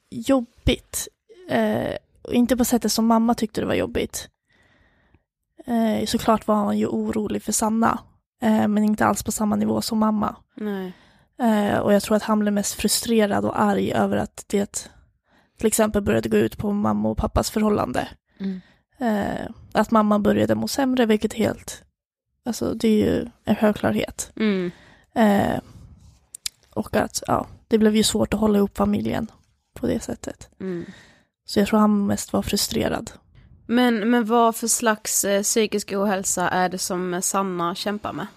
[0.09, 1.07] jobbigt.
[1.49, 4.29] Eh, och inte på sättet som mamma tyckte det var jobbigt.
[5.65, 7.99] Eh, såklart var han ju orolig för Sanna.
[8.41, 10.35] Eh, men inte alls på samma nivå som mamma.
[11.39, 14.89] Eh, och jag tror att han blev mest frustrerad och arg över att det
[15.57, 18.07] till exempel började gå ut på mamma och pappas förhållande.
[18.39, 18.61] Mm.
[18.97, 21.83] Eh, att mamma började må sämre, vilket helt,
[22.45, 24.31] alltså det är ju en självklarhet.
[24.35, 24.71] Mm.
[25.15, 25.59] Eh,
[26.73, 29.31] och att ja, det blev ju svårt att hålla ihop familjen
[29.73, 30.49] på det sättet.
[30.59, 30.85] Mm.
[31.45, 33.11] Så jag tror han mest var frustrerad.
[33.67, 38.27] Men, men vad för slags eh, psykisk ohälsa är det som Sanna kämpar med?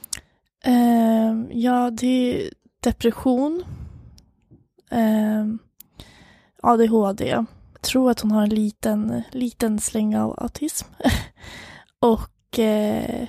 [0.65, 3.65] Eh, ja, det är depression.
[4.91, 5.47] Eh,
[6.63, 7.29] ADHD.
[7.29, 7.47] Jag
[7.83, 10.87] tror att hon har en liten, liten släng av autism.
[12.01, 13.29] och eh,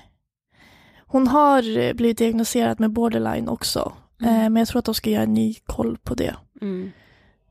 [1.07, 3.93] hon har blivit diagnostiserad med borderline också.
[4.21, 4.35] Mm.
[4.35, 6.35] Eh, men jag tror att de ska göra en ny koll på det.
[6.61, 6.91] Mm.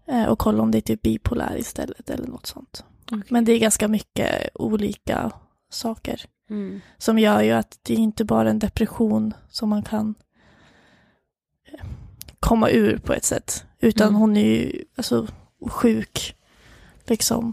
[0.06, 2.84] Eh, och kolla om det är typ bipolär istället eller något sånt.
[3.12, 3.22] Okej.
[3.28, 5.30] Men det är ganska mycket olika
[5.70, 6.20] saker.
[6.50, 6.80] Mm.
[6.98, 10.14] Som gör ju att det är inte bara en depression som man kan
[11.72, 11.84] eh,
[12.40, 13.64] komma ur på ett sätt.
[13.80, 14.20] Utan Mm.
[14.20, 15.26] hon är ju alltså,
[15.68, 16.36] sjuk.
[17.06, 17.52] Liksom.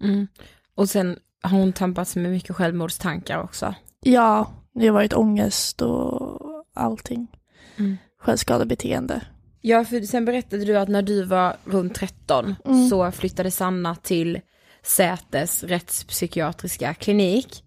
[0.00, 0.26] Mm.
[0.74, 3.74] Och sen har hon tampats med mycket självmordstankar också.
[4.00, 6.40] Ja, det har varit ångest och
[6.74, 7.28] allting.
[7.76, 7.96] Mm.
[8.24, 9.20] Självskadebeteende.
[9.60, 12.88] Ja, för sen berättade du att när du var runt 13 Mm.
[12.88, 14.40] så flyttade Sanna till
[14.82, 17.64] Sätes rättspsykiatriska klinik.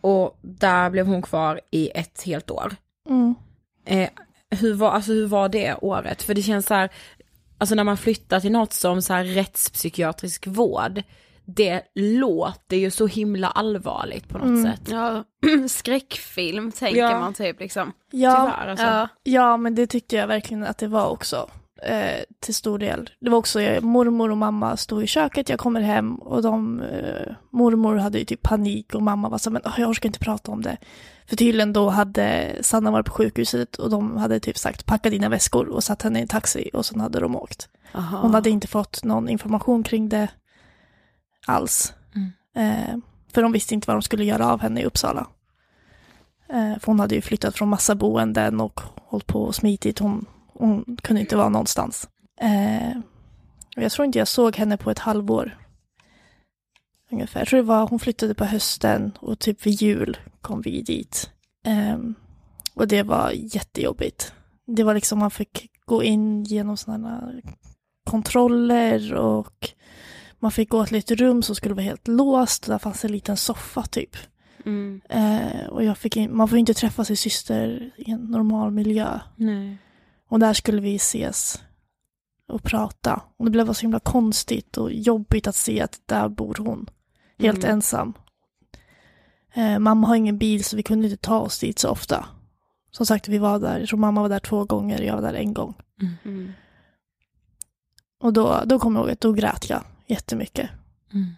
[0.00, 2.76] Och där blev hon kvar i ett helt år.
[3.08, 3.34] Mm.
[3.86, 4.08] Eh,
[4.50, 6.22] hur, var, alltså, hur var det året?
[6.22, 6.88] För det känns så här,
[7.58, 11.02] alltså när man flyttar till något som så här rättspsykiatrisk vård,
[11.56, 14.72] det låter ju så himla allvarligt på något Mm.
[14.72, 14.88] sätt.
[14.90, 15.24] Ja,
[15.68, 17.20] skräckfilm tänker Ja.
[17.20, 17.92] man typ liksom.
[18.10, 18.86] Ja, Tyvärr alltså.
[18.86, 19.08] Ja.
[19.22, 21.48] ja, men det tyckte jag verkligen att det var också.
[21.82, 23.10] Eh, till stor del.
[23.20, 26.80] Det var också jag, mormor och mamma stod i köket, jag kommer hem och de,
[26.82, 30.18] eh, mormor hade ju typ panik och mamma var så men "Åh, jag orkar inte
[30.18, 30.76] prata om det.
[31.28, 35.28] För tydligen då hade Sanna varit på sjukhuset och de hade typ sagt packa dina
[35.28, 37.68] väskor och satt henne i en taxi och sen hade de åkt.
[37.94, 38.18] Aha.
[38.18, 40.28] Hon hade inte fått någon information kring det
[41.48, 41.94] alls.
[42.14, 42.30] Mm.
[42.56, 42.96] Eh,
[43.32, 45.26] för de visste inte vad de skulle göra av henne i Uppsala.
[46.48, 49.98] Eh, för hon hade ju flyttat från massa boenden och hållit på och smitit.
[49.98, 52.08] Hon, hon kunde inte vara någonstans.
[52.40, 52.98] Eh,
[53.76, 55.58] och jag tror inte jag såg henne på ett halvår.
[57.10, 57.40] Ungefär.
[57.40, 61.30] Jag tror det var, hon flyttade på hösten och typ vid jul kom vi dit.
[61.66, 61.98] Eh,
[62.74, 64.32] och det var jättejobbigt.
[64.66, 67.32] Det var liksom man fick gå in genom sådana
[68.04, 69.72] kontroller och
[70.38, 72.66] man fick gå till ett rum som skulle vara helt låst.
[72.66, 74.16] Där fanns en liten soffa typ.
[74.66, 75.00] Mm.
[75.08, 79.20] Eh, och jag fick in, man får inte träffa sin syster i en normal miljö.
[79.36, 79.78] Nej.
[80.28, 81.62] Och där skulle vi ses
[82.48, 83.22] och prata.
[83.36, 86.86] Och det blev så himla konstigt och jobbigt att se att där bor hon.
[87.38, 87.70] Helt Mm.
[87.70, 88.12] ensam.
[89.54, 92.26] Eh, mamma har ingen bil så vi kunde inte ta oss dit så ofta.
[92.90, 95.54] Som sagt, vi var där, jag mamma var där två gånger, jag var där en
[95.54, 95.74] gång.
[96.24, 96.52] Mm.
[98.20, 100.70] Och då, då kom jag ihåg att då grät jag jättemycket.
[101.12, 101.34] Mm.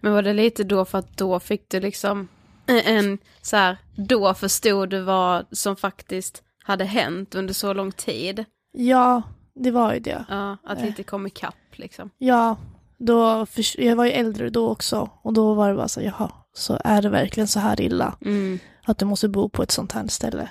[0.00, 2.28] Men var det lite då för att då fick du liksom
[2.66, 8.44] en så här, då förstod du vad som faktiskt hade hänt under så lång tid?
[8.72, 9.22] Ja,
[9.54, 10.24] det var ju det.
[10.28, 10.84] Ja, att Eh.
[10.84, 12.10] lite kom ikapp liksom.
[12.18, 12.56] Ja,
[12.98, 15.10] då, för, jag var ju äldre då också.
[15.22, 18.16] Och då var det bara så, jaha, så är det verkligen så här illa?
[18.24, 18.58] Mm.
[18.84, 20.50] Att du måste bo på ett sånt här ställe.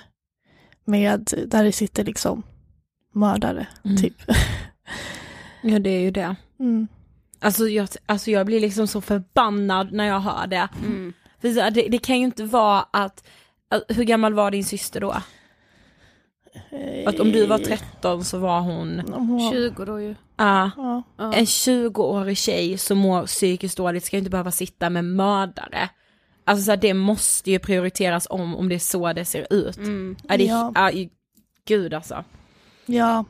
[0.84, 2.42] Med, där det sitter liksom
[3.12, 3.96] mördare, Mm.
[3.96, 4.14] typ.
[5.62, 6.36] Ja, det är ju det.
[6.60, 6.88] Mm.
[7.40, 10.68] Alltså jag, alltså jag blir liksom så förbannad när jag hör det.
[10.86, 11.12] Mm.
[11.40, 13.26] Det, det kan ju inte vara att,
[13.88, 15.14] hur gammal var din syster då?
[17.06, 20.14] Att om du var 13 så var hon, Om hon var- 20 då ju.
[20.36, 21.02] ja, Ja.
[21.18, 21.32] Ja.
[21.34, 25.88] en 20-årig tjej som mår psykiskt dåligt ska inte behöva sitta med mördare.
[26.44, 29.76] Alltså så här, det måste ju prioriteras om, om det är så det ser ut.
[29.76, 30.16] Mm.
[30.28, 30.72] Ja, det, ja.
[30.74, 30.90] Ja,
[31.68, 32.24] gud alltså.
[32.86, 33.24] ja.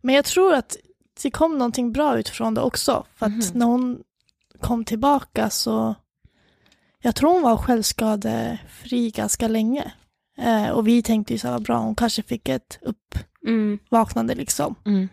[0.00, 0.76] Men jag tror att
[1.22, 3.06] det kom någonting bra utifrån det också.
[3.14, 3.42] För att Mhm.
[3.54, 4.02] när hon
[4.60, 5.94] kom tillbaka så...
[7.02, 9.92] Jag tror hon var självskadefri ganska länge.
[10.38, 12.78] Eh, och vi tänkte ju så här, bra, hon kanske fick ett
[13.46, 13.78] Mm.
[13.84, 14.74] uppvaknande liksom.
[14.86, 15.08] Mm.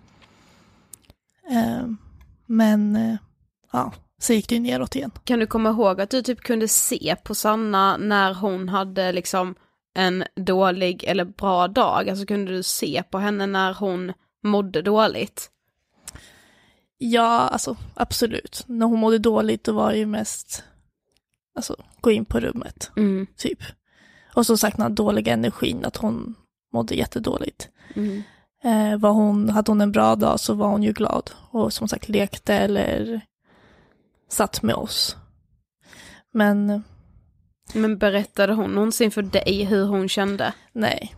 [1.51, 1.87] Eh,
[2.45, 3.15] men eh,
[3.71, 3.91] ja,
[4.21, 5.11] så gick det ju neråt igen.
[5.23, 9.55] Kan du komma ihåg att du typ kunde se på Sanna när hon hade liksom
[9.95, 12.09] en dålig eller bra dag?
[12.09, 15.49] Alltså kunde du se på henne när hon mådde dåligt?
[16.97, 18.63] Ja, alltså absolut.
[18.67, 20.63] När hon mådde dåligt då var det ju mest
[21.55, 23.27] alltså, gå in på rummet, Mm.
[23.37, 23.59] typ.
[24.35, 26.35] Och som sagt den här dåliga energin, att hon
[26.73, 27.69] mådde jättedåligt.
[27.95, 28.23] Mm.
[28.63, 31.31] Eh, var hon, hade hon en bra dag så var hon ju glad.
[31.51, 33.21] Och som sagt lekte eller
[34.29, 35.15] satt med oss.
[36.33, 36.83] Men
[37.73, 40.53] Men berättade hon någonsin för dig hur hon kände?
[40.73, 41.15] nej,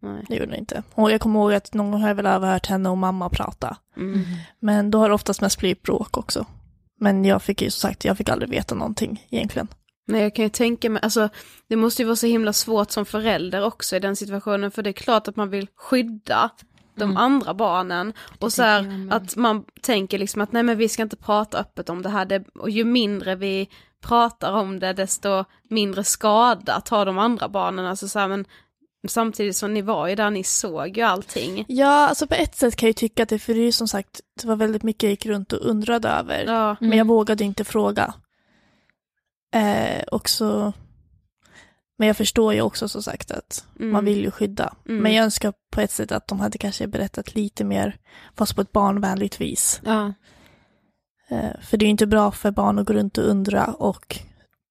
[0.00, 0.24] Nej.
[0.28, 0.82] det gjorde hon inte.
[0.94, 3.76] Och jag kommer ihåg att någon gång har jag väl överhört henne och mamma prata.
[3.96, 4.20] Mm.
[4.60, 6.46] Men då har det oftast mest blivit bråk också.
[7.00, 9.68] Men jag fick ju som sagt, jag fick aldrig veta någonting egentligen.
[10.06, 11.28] Nej jag kan ju tänka mig, alltså
[11.68, 14.90] det måste ju vara så himla svårt som förälder också i den situationen för det
[14.90, 16.50] är klart att man vill skydda
[16.94, 17.16] de Mm.
[17.16, 21.16] andra barnen och så här, att man tänker liksom att nej men vi ska inte
[21.16, 23.68] prata öppet om det här det, och ju mindre vi
[24.02, 28.44] pratar om det desto mindre skada tar de andra barnen, alltså så här, men
[29.08, 31.64] samtidigt som ni var ju där, ni såg ju allting.
[31.68, 33.72] Ja, alltså på ett sätt kan jag ju tycka att det, för det är ju
[33.72, 36.44] som sagt, det var väldigt mycket jag gick runt och undrade över.
[36.44, 38.14] Ja, Men jag vågade inte fråga.
[39.54, 40.72] Eh, också,
[41.98, 44.74] men jag förstår ju också som sagt att mm, man vill ju skydda.
[44.88, 45.02] Mm.
[45.02, 47.96] Men jag önskar på ett sätt att de hade kanske berättat lite mer,
[48.36, 49.80] fast på ett barnvänligt vis.
[49.84, 50.12] Ja.
[51.28, 54.18] Eh, för det är ju inte bra för barn att gå runt och undra och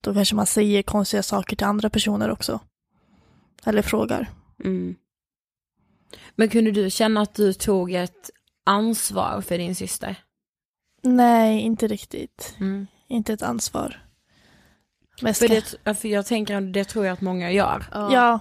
[0.04, 2.60] då kanske man säger konstiga saker till andra personer också.
[3.66, 4.30] Eller frågar.
[4.64, 4.96] Mm.
[6.36, 8.30] Men kunde du känna att du tog ett
[8.66, 10.16] ansvar för din syster?
[11.04, 12.56] Nej, inte riktigt.
[12.60, 12.88] Mm.
[13.08, 14.06] Inte ett ansvar.
[15.22, 17.86] Mest För, det, för jag tänker att det tror jag att många gör.
[17.92, 18.14] Ja.
[18.14, 18.40] Ja,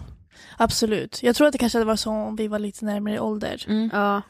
[0.57, 1.23] absolut.
[1.23, 3.65] Jag tror att det kanske hade varit så om vi var lite närmare i ålder.
[3.69, 3.91] Mm.
[3.93, 4.23] ja.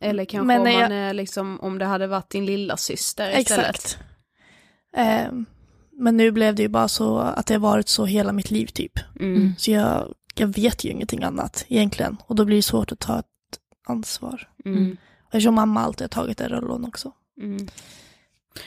[0.00, 3.68] Eller kanske Men om man är liksom, om det hade varit din lilla syster istället.
[3.68, 3.98] Exakt.
[4.96, 5.46] Ehm,
[5.92, 8.66] men nu blev det ju bara så att det har varit så hela mitt liv
[8.66, 8.98] typ.
[9.20, 9.54] Mm.
[9.58, 12.16] Så jag, jag vet ju ingenting annat egentligen.
[12.26, 13.26] Och då blir det svårt att ta ett
[13.86, 14.48] ansvar.
[14.64, 14.96] Mm.
[15.22, 17.12] Och Eftersom mamma alltid har tagit den rollen också.
[17.40, 17.68] Mm.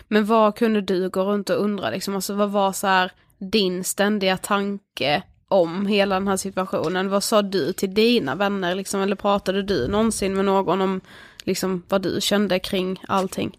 [0.07, 3.83] Men vad kunde du gå runt och undra liksom, alltså vad var så här din
[3.83, 7.09] ständiga tanke om hela den här situationen?
[7.09, 11.01] Vad sa du till dina vänner liksom, eller pratade du någonsin med någon om
[11.43, 13.57] liksom vad du kände kring allting?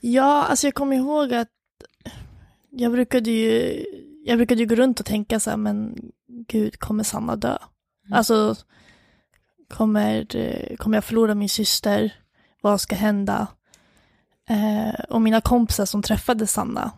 [0.00, 1.48] Ja, alltså jag kommer ihåg att
[2.76, 3.84] jag brukade ju,
[4.24, 5.96] jag brukade ju gå runt och tänka så här, men
[6.48, 7.58] gud, kommer Sanna dö?
[8.06, 8.18] Mm.
[8.18, 8.56] Alltså,
[9.68, 10.26] kommer,
[10.76, 12.14] kommer jag förlora min syster?
[12.60, 13.46] Vad ska hända?
[14.48, 16.90] Eh, och mina kompisar som träffade Sanna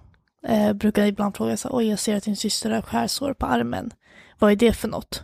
[0.46, 3.46] eh, brukade ibland fråga så här, oj, jag ser att din syster har skärsår på
[3.46, 3.90] armen.
[4.38, 5.22] Vad är det för något?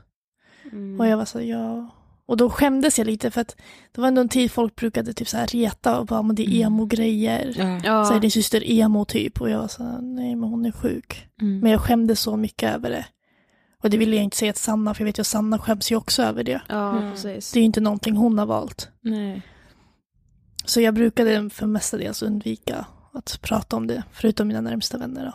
[0.72, 1.00] Mm.
[1.00, 1.90] Och jag var så här, ja.
[2.26, 3.56] Och då skämdes jag lite för att
[3.92, 6.42] det var ändå en tid folk brukade typ så här reta och bara, men det
[6.42, 6.62] är Mm.
[6.66, 7.54] emo-grejer.
[7.58, 7.80] Ja.
[7.84, 8.04] Ja.
[8.04, 10.72] Så är din syster emo typ och jag var så här, nej men hon är
[10.72, 11.28] sjuk.
[11.42, 11.58] Mm.
[11.60, 13.06] Men jag skämdes så mycket över det.
[13.82, 15.92] Och det ville jag inte säga till Sanna för jag vet ju att Sanna skäms
[15.92, 16.60] ju också över det.
[16.68, 17.14] ja, Mm.
[17.22, 18.88] Det är ju inte någonting hon har valt.
[19.00, 19.42] Nej.
[20.64, 25.32] Så jag brukade för mestadels undvika att prata om det, förutom mina närmsta vänner då.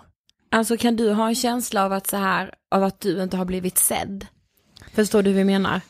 [0.57, 3.45] Alltså kan du ha en känsla av att så här, av att du inte har
[3.45, 4.25] blivit sedd?
[4.93, 5.81] Förstår du vad jag menar?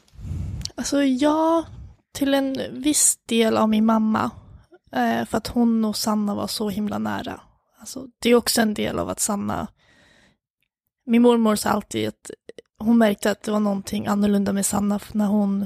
[0.80, 1.66] Alltså ja,
[2.14, 4.32] till en viss del av min mamma.
[4.92, 7.42] Eh, för att hon och Sanna var så himla nära.
[7.80, 9.68] Alltså, det är också en del av att Sanna...
[11.06, 12.32] Min mormor sa alltid att
[12.80, 15.62] hon märkte att det var någonting annorlunda med Sanna när hon,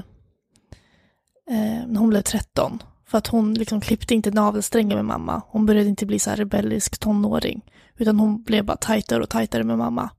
[1.50, 2.82] eh, när hon blev 13.
[3.06, 5.42] För att hon liksom klippte inte navelsträngen med mamma.
[5.46, 7.64] Hon började inte bli så här rebellisk tonåring.
[7.96, 10.10] Utan hon blev bara tajtare och tajtare med mamma.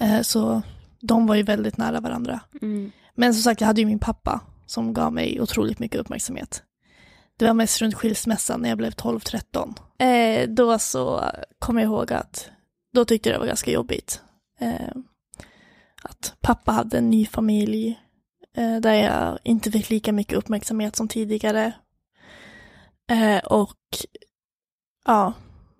[0.00, 0.62] Eh, så
[1.00, 2.40] de var ju väldigt nära varandra.
[2.62, 2.92] Mm.
[3.16, 6.62] Men som sagt, jag hade ju min pappa som gav mig otroligt mycket uppmärksamhet.
[7.38, 9.74] Det var mest runt skilsmässan när jag blev 12-13.
[9.98, 12.50] Eh, då så kom jag ihåg att
[12.92, 14.22] då tyckte jag det var ganska jobbigt.
[14.60, 14.96] Eh,
[16.02, 18.00] att pappa hade en ny familj
[18.56, 21.72] eh, där jag inte fick lika mycket uppmärksamhet som tidigare.
[23.10, 23.78] Eh, och
[25.06, 25.32] ja,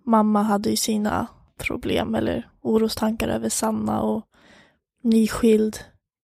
[0.04, 1.26] mamma hade ju sina
[1.58, 4.26] problem eller orostankar över Sanna och
[5.02, 5.78] nyskild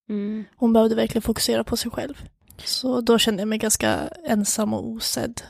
[0.09, 0.45] Mm.
[0.57, 2.25] hon behövde verkligen fokusera på sig själv.
[2.65, 5.43] Så då kände jag mig ganska ensam och osedd.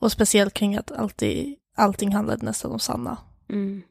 [0.00, 3.18] Och speciellt kring att alltid, allting handlade nästan om Sanna.
[3.48, 3.82] Mm.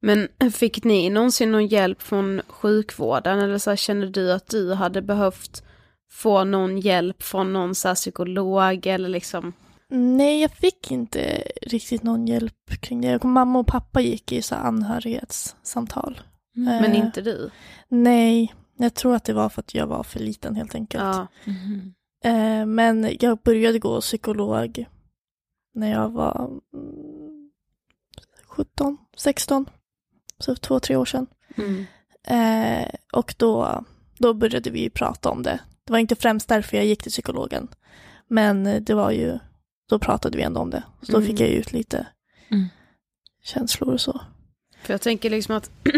[0.00, 4.74] Men fick ni någonsin någon hjälp från sjukvården eller så här, kände du att du
[4.74, 5.62] hade behövt
[6.10, 9.52] få någon hjälp från någon så här, psykolog eller liksom?
[9.88, 13.24] Nej, jag fick inte riktigt någon hjälp kring det.
[13.24, 16.20] Mamma och pappa gick i så här anhörighetssamtal.
[16.56, 17.50] Men Eh, inte du?
[17.88, 21.04] Nej, jag tror att det var för att jag var för liten helt enkelt.
[21.04, 21.26] Ja.
[22.30, 24.86] Eh, men jag började gå psykolog
[25.74, 27.50] när jag var mm,
[28.46, 29.66] 17, 16.
[30.38, 31.26] Så två, tre år sedan.
[31.56, 31.84] Mm.
[32.24, 33.84] Eh, och då,
[34.18, 35.60] då började vi prata om det.
[35.84, 37.68] Det var inte främst därför jag gick till psykologen.
[38.28, 39.38] Men det var ju,
[39.88, 40.82] då pratade vi ändå om det.
[41.02, 41.28] Så då Mm.
[41.30, 42.06] fick jag ut lite
[42.48, 42.66] Mm.
[43.42, 44.20] känslor och så.
[44.82, 45.70] För jag tänker liksom att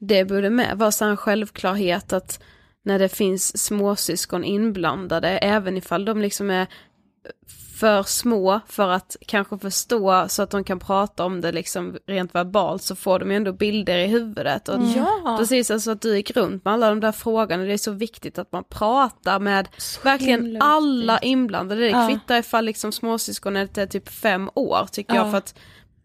[0.00, 2.42] det borde med vara så en självklarhet att
[2.84, 6.66] när det finns småsyskon inblandade, även ifall de liksom är
[7.78, 12.34] för små för att kanske förstå så att de kan prata om det liksom rent
[12.34, 14.68] verbalt så får de ju ändå bilder i huvudet.
[14.68, 14.92] Och Mm.
[14.96, 17.90] Ja, Precis, alltså att du gick runt med alla de där frågorna, det är så
[17.92, 21.80] viktigt att man pratar med Så verkligen alla inblandade.
[21.80, 22.08] Det Ja.
[22.08, 25.20] kvittar ifall liksom småsyskonet är typ fem år tycker Ja.
[25.22, 25.54] jag för att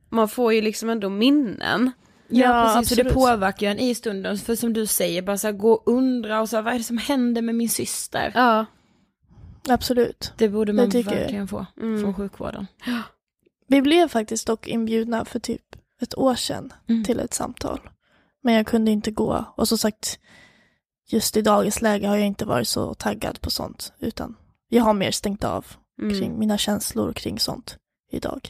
[0.09, 1.91] man får ju liksom ändå minnen.
[2.31, 5.47] Ja, precis, så det påverkar ju en i stunden, för som du säger, bara så
[5.47, 8.31] här, gå och undra och så här, vad är det som händer med min syster?
[8.35, 8.65] Ja.
[9.69, 10.33] Absolut.
[10.37, 11.03] Det borde man jag.
[11.03, 12.01] verkligen få Mm.
[12.01, 12.67] från sjukvården.
[13.67, 17.03] Vi blev faktiskt dock inbjudna för typ ett år sedan Mm.
[17.03, 17.79] till ett samtal.
[18.43, 19.45] Men jag kunde inte gå.
[19.57, 20.19] Och som sagt,
[21.09, 23.93] just i dagens läge har jag inte varit så taggad på sånt.
[23.99, 24.35] Utan
[24.69, 25.65] jag har mer stängt av
[26.01, 26.19] Mm.
[26.19, 27.77] kring mina känslor kring sånt
[28.11, 28.49] idag.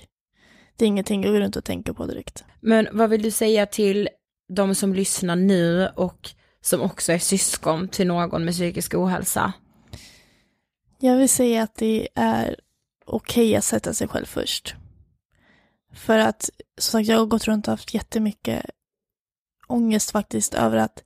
[0.82, 2.44] Det är ingenting jag går runt och tänker på direkt.
[2.60, 4.10] Men vad vill du säga till
[4.54, 6.30] de som lyssnar nu och
[6.62, 9.54] som också är syskon till någon med psykisk ohälsa?
[11.00, 12.56] Jag vill säga att det är
[13.06, 14.76] okej att sätta sig själv först.
[15.94, 18.66] För att, som sagt, jag har gått runt och haft jättemycket
[19.68, 21.04] ångest faktiskt över att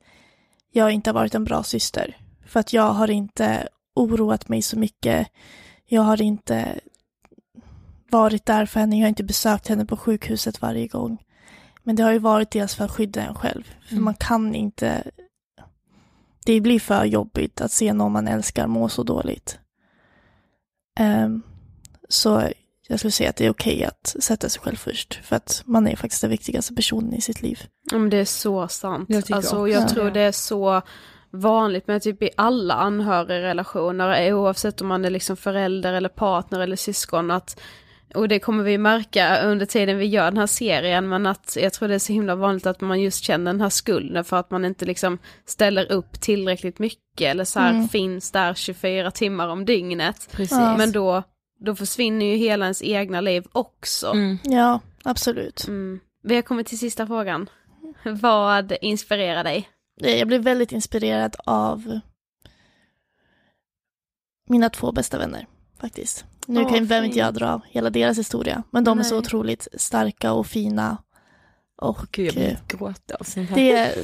[0.72, 2.16] jag inte har varit en bra syster.
[2.46, 5.28] För att jag har inte oroat mig så mycket.
[5.86, 6.80] Jag har inte
[8.18, 8.96] varit där för henne.
[8.96, 11.18] Jag har inte besökt henne på sjukhuset varje gång.
[11.82, 13.64] Men det har ju varit dels för att skydda en själv.
[13.86, 14.04] För Mm.
[14.04, 15.02] man kan inte...
[16.46, 19.58] Det blir för jobbigt att se någon man älskar må så dåligt.
[21.00, 21.42] Ehm,
[22.08, 22.42] så
[22.88, 25.14] jag skulle säga att det är okej att sätta sig själv först.
[25.24, 27.58] För att man är faktiskt den viktigaste personen i sitt liv.
[27.92, 29.08] Ja, men det är så sant.
[29.08, 30.82] Jag alltså, jag tror det är så
[31.30, 36.76] vanligt med typ i alla anhörigrelationer, oavsett om man är liksom förälder eller partner eller
[36.76, 37.60] syskon, att
[38.14, 41.72] och det kommer vi märka under tiden vi gör den här serien, men att jag
[41.72, 44.50] tror det är så himla vanligt att man just känner den här skulden för att
[44.50, 47.88] man inte liksom ställer upp tillräckligt mycket eller så här Mm.
[47.88, 50.28] finns där 24 timmar om dygnet.
[50.32, 50.58] Precis.
[50.58, 50.76] Ja.
[50.76, 51.22] Men då,
[51.60, 54.10] då försvinner ju hela ens egna liv också.
[54.10, 54.38] Mm.
[54.44, 55.66] Ja, absolut.
[55.68, 56.00] Mm.
[56.22, 57.48] Vi har kommit till sista frågan.
[58.04, 59.68] Vad inspirerar dig?
[60.02, 62.00] Eh, Jag blev väldigt inspirerad av
[64.48, 65.46] mina två bästa vänner,
[65.80, 66.24] faktiskt.
[66.46, 67.38] Nu Åh, kan behöver inte jag fint.
[67.38, 69.18] dra hela deras historia, men de är så Nej.
[69.18, 70.98] otroligt starka och fina.
[71.82, 73.56] Och Gud, jag blir eh, gråta av sånt här.
[73.56, 73.94] det är,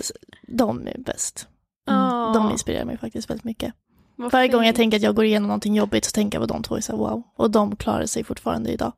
[0.48, 1.48] de är bäst.
[1.90, 3.74] Åh, De inspirerar mig faktiskt väldigt mycket.
[4.16, 4.76] vad Varje gång jag fint.
[4.76, 6.92] tänker att jag går igenom någonting jobbigt så tänker jag på de två och så
[6.92, 7.22] här, wow.
[7.36, 8.92] Och de klarar sig fortfarande idag.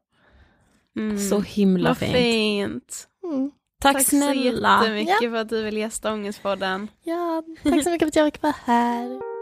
[0.97, 1.19] Mm.
[1.29, 2.13] Så himla Vad fint.
[2.13, 3.09] fint.
[3.25, 3.51] Mm.
[3.81, 4.79] Tack, Tack snälla.
[4.81, 6.89] så jättemycket för att du vill gästa Ångestpodden.
[7.03, 9.21] Ja, tack så mycket för att jag fick vara här.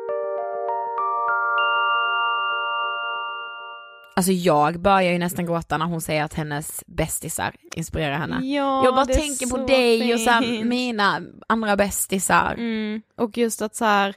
[4.17, 8.47] Alltså jag börjar ju nästan gråta när hon säger att hennes bästisar inspirerar henne.
[8.47, 10.67] Ja, jag bara tänker på dig och så här, fint.
[10.67, 12.55] mina andra bästisar.
[12.59, 13.03] Mm.
[13.17, 14.15] Och just att så här,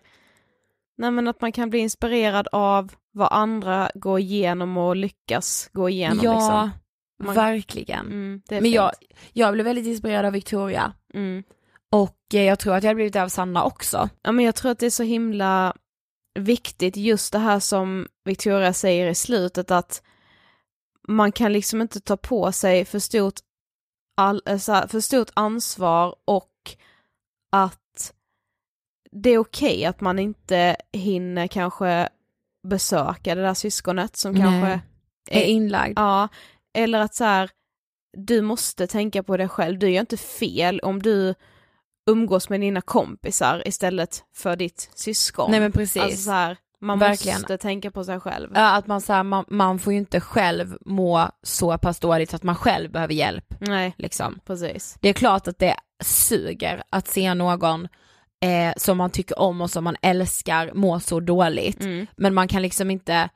[0.98, 5.90] nej men att man kan bli inspirerad av vad andra går igenom och lyckas gå
[5.90, 6.70] igenom ja, liksom.
[7.24, 8.06] Man- verkligen.
[8.06, 8.76] Mm, Men fint.
[8.76, 8.92] jag,
[9.34, 10.94] jag blev väldigt inspirerad av Victoria.
[11.14, 11.44] Mm.
[11.92, 14.10] Och eh, jag tror att jag hade blivit det av Sanna också.
[14.22, 15.74] Ja men jag tror att det är så himla
[16.36, 20.02] viktigt just det här som Victoria säger i slutet att
[21.08, 23.36] man kan liksom inte ta på sig för stort,
[24.18, 24.58] all, eh,
[24.88, 26.52] för stort ansvar och
[27.52, 28.14] att
[29.12, 32.10] det är okej att man inte hinner kanske
[32.68, 34.42] besöka det där syskonet som Nej.
[34.42, 34.82] kanske
[35.30, 36.00] Är inlagd.
[36.00, 36.28] Ja,
[36.74, 37.50] eller att så här,
[38.18, 41.36] du måste tänka på dig själv, du gör inte fel om du
[42.10, 45.52] umgås med dina kompisar istället för ditt syskon.
[45.52, 46.02] Nej men precis.
[46.02, 47.38] Alltså så här, man Verkligen.
[47.42, 48.52] måste tänka på sig själv.
[48.56, 52.34] Ja, att man, så här, man, man får ju inte själv må så pass dåligt
[52.34, 53.46] att man själv behöver hjälp.
[53.60, 54.40] Nej, Liksom.
[54.46, 54.98] precis.
[55.02, 57.88] Det är klart att det suger att se någon
[58.44, 61.82] eh, som man tycker om och som man älskar må så dåligt.
[61.84, 62.08] Mm.
[62.18, 63.30] Men man kan liksom inte,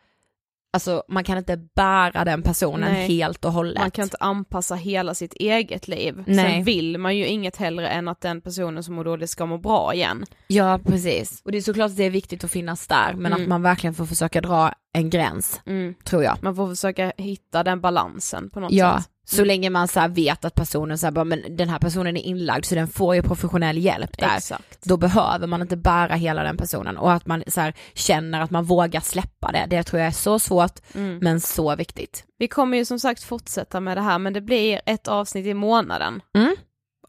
[0.74, 3.08] alltså man kan inte bära den personen Nej.
[3.08, 3.80] helt och hållet.
[3.80, 6.24] Man kan inte anpassa hela sitt eget liv.
[6.28, 6.36] Nej.
[6.36, 9.58] Sen vill man ju inget hellre än att den personen som mår dåligt ska må
[9.58, 10.26] bra igen.
[10.48, 11.42] Ja precis.
[11.46, 13.42] Och det är såklart att det är viktigt att finnas där men Mm.
[13.42, 15.94] att man verkligen får försöka dra en gräns, Mm.
[16.04, 16.38] tror jag.
[16.42, 19.10] Man får försöka hitta den balansen på något Ja, sätt.
[19.30, 22.66] Så länge man så vet att personen så bara, men den här personen är inlagd
[22.66, 24.36] så den får ju professionell hjälp där.
[24.38, 24.84] Exakt.
[24.86, 28.64] Då behöver man inte bära hela den personen och att man så känner att man
[28.66, 29.66] vågar släppa det.
[29.70, 31.18] Det tror jag är så svårt Mm.
[31.22, 32.24] men så viktigt.
[32.38, 35.54] Vi kommer ju som sagt fortsätta med det här men det blir ett avsnitt i
[35.54, 36.56] månaden Mm.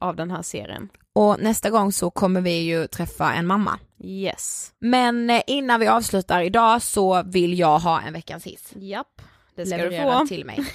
[0.01, 0.89] av den här serien.
[1.15, 3.79] Och nästa gång så kommer vi ju träffa en mamma.
[4.05, 4.71] Yes.
[4.81, 8.73] Men eh, innan vi avslutar idag så vill jag ha en veckans hiss.
[8.77, 9.23] Japp,
[9.57, 10.27] det ska du få.
[10.27, 10.59] till mig.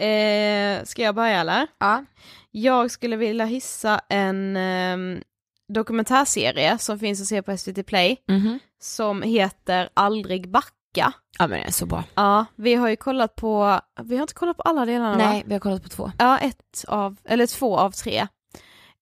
[0.00, 1.66] eh, ska jag börja eller?
[1.78, 2.04] Ja.
[2.50, 5.20] Jag skulle vilja hissa en ehm,
[5.68, 8.58] dokumentärserie som finns att se på SVT Play Mhm.
[8.80, 10.72] som heter Aldrig backa.
[11.38, 12.04] Ja men det är så bra.
[12.14, 15.16] Ja, vi har ju kollat på, vi har inte kollat på alla delarna va?
[15.30, 16.12] Nej, vi har kollat på två.
[16.18, 18.26] Ja, ett av, eller två av tre.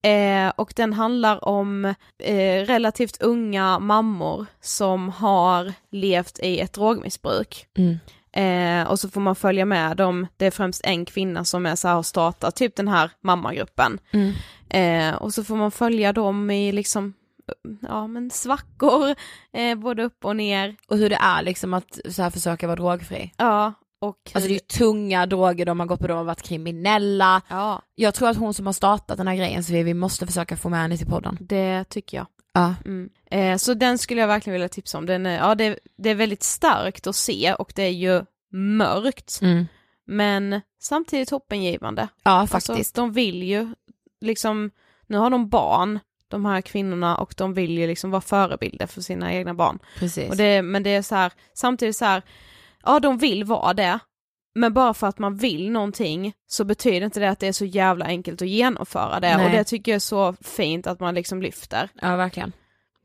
[0.03, 1.85] Eh, och den handlar om
[2.19, 7.67] eh, relativt unga mammor som har levt i ett drogmissbruk.
[7.79, 7.99] Mm.
[8.39, 11.77] Eh, och så får man följa med dem, det är främst en kvinna som är
[11.77, 13.99] så här, har startat typ den här mammagruppen.
[14.11, 14.33] Mm.
[14.71, 17.15] Eh, och så får man följa dem i liksom,
[17.81, 19.15] ja men svackor,
[19.53, 20.77] eh, både upp och ner.
[20.89, 23.33] Och hur det är liksom att så här försöka vara drogfri.
[23.37, 26.43] Ja, och Alltså det är ju tunga droger, de har gått på, de har varit
[26.43, 27.43] kriminella.
[27.49, 30.27] ja, Jag tror att hon som har startat den här grejen, så vi, vi måste
[30.27, 31.37] försöka få med henne till podden.
[31.41, 32.27] det tycker jag.
[32.53, 32.75] Ja.
[32.85, 33.11] Mm.
[33.31, 35.07] Eh, så den skulle jag verkligen vilja tipsa om.
[35.07, 39.39] Den är, ja, det, det är väldigt starkt att se och det är ju mörkt,
[39.43, 39.67] Mm.
[40.07, 42.09] men samtidigt hoppengivande.
[42.23, 42.95] Ja Alltså, faktiskt.
[42.95, 43.75] de vill ju
[44.21, 44.71] liksom,
[45.07, 49.01] nu har de barn, de här kvinnorna, och de vill ju liksom vara förebilder för
[49.01, 49.79] sina egna barn.
[49.99, 50.31] Precis.
[50.31, 52.23] Och det, men det är så här, samtidigt så här,
[52.85, 53.99] ja de vill vara det,
[54.59, 57.65] men bara för att man vill någonting så betyder inte det att det är så
[57.65, 59.47] jävla enkelt att genomföra det Nej.
[59.47, 61.89] och det tycker jag är så fint att man liksom lyfter.
[61.95, 62.53] Ja verkligen.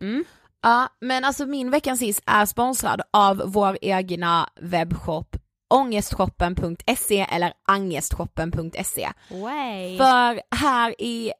[0.01, 0.23] Mm.
[0.61, 5.35] Ja men alltså min veckans hiss är sponsrad av vår egna webbshop
[5.69, 9.09] ångestshoppen.se eller angestshop.se.
[9.29, 9.97] Way.
[9.97, 11.33] För här i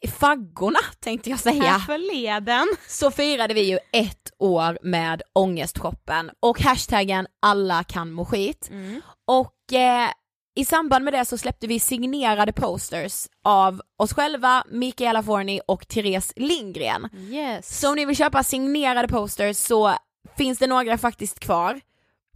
[0.00, 1.62] i faggorna tänkte jag säga.
[1.62, 2.68] Här förleden.
[2.88, 8.68] så firade vi ju ett år med Ångestshoppen och hashtaggen alla kan må skit.
[8.70, 9.00] Mm.
[9.28, 10.10] Och eh,
[10.54, 15.88] i samband med det så släppte vi signerade posters av oss själva, Mikaela Forni och
[15.88, 17.08] Therese Lindgren.
[17.30, 17.80] Yes.
[17.80, 19.94] Så om ni vill köpa signerade posters så
[20.36, 21.80] finns det några faktiskt kvar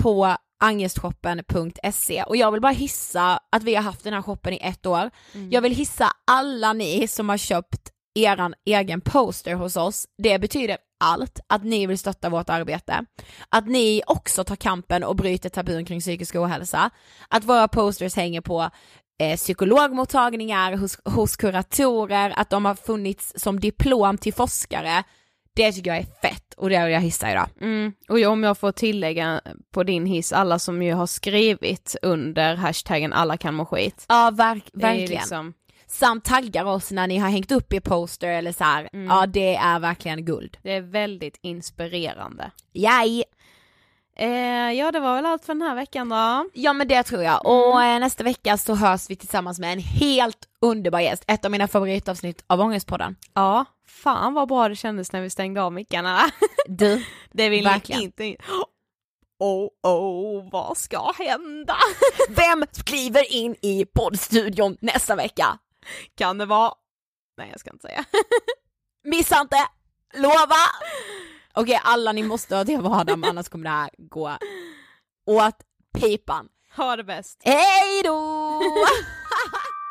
[0.02, 4.58] på angestshoppen.se och jag vill bara hissa att vi har haft den här shoppen i
[4.62, 5.10] ett år.
[5.34, 5.50] Mm.
[5.50, 10.06] Jag vill hissa alla ni som har köpt eran egen poster hos oss.
[10.18, 13.04] Det betyder allt, att ni vill stötta vårt arbete.
[13.48, 16.90] Att ni också tar kampen och bryter tabun kring psykisk ohälsa.
[17.28, 18.70] Att våra posters hänger på
[19.20, 25.04] eh, psykologmottagningar, hos, hos kuratorer, att de har funnits som diplom till forskare.
[25.54, 27.48] Det tycker jag är fett och det vill jag hissa idag.
[27.60, 27.92] Mm.
[28.08, 29.40] Och om jag får tillägga
[29.72, 34.04] på din hiss, alla som ju har skrivit under hashtaggen alla kan må skit.
[34.08, 35.10] Ja, verk, verkligen.
[35.10, 35.54] Liksom,
[35.92, 38.88] Samt taggar oss när ni har hängt upp er poster eller så här.
[38.92, 39.06] Mm.
[39.06, 40.56] ja det är verkligen guld.
[40.62, 42.50] det är väldigt inspirerande.
[42.72, 43.24] Yay!
[44.16, 46.46] Eh, ja det var väl allt för den här veckan då.
[46.54, 49.78] Ja men det tror jag, och eh, nästa vecka så hörs vi tillsammans med en
[49.78, 53.16] helt underbar gäst, ett av mina favoritavsnitt av Ångestpodden.
[53.34, 56.18] Ja, fan vad bra det kändes när vi stängde av mickarna.
[56.66, 58.02] Du, Det vill Verkligen.
[58.02, 58.36] inte.
[59.38, 61.76] Oh, oh, vad ska hända?
[62.28, 65.58] vem skriver in i poddstudion nästa vecka?
[66.14, 66.74] Kan det vara?
[67.36, 68.04] Nej jag ska inte säga.
[69.04, 69.56] Missa inte!
[70.14, 70.62] Lova!
[71.54, 74.38] Okej alla ni måste ha till Adam annars kommer det här gå
[75.26, 75.56] åt
[76.00, 76.48] pipan.
[76.76, 77.40] Ha det bäst.
[77.44, 78.60] Hej då!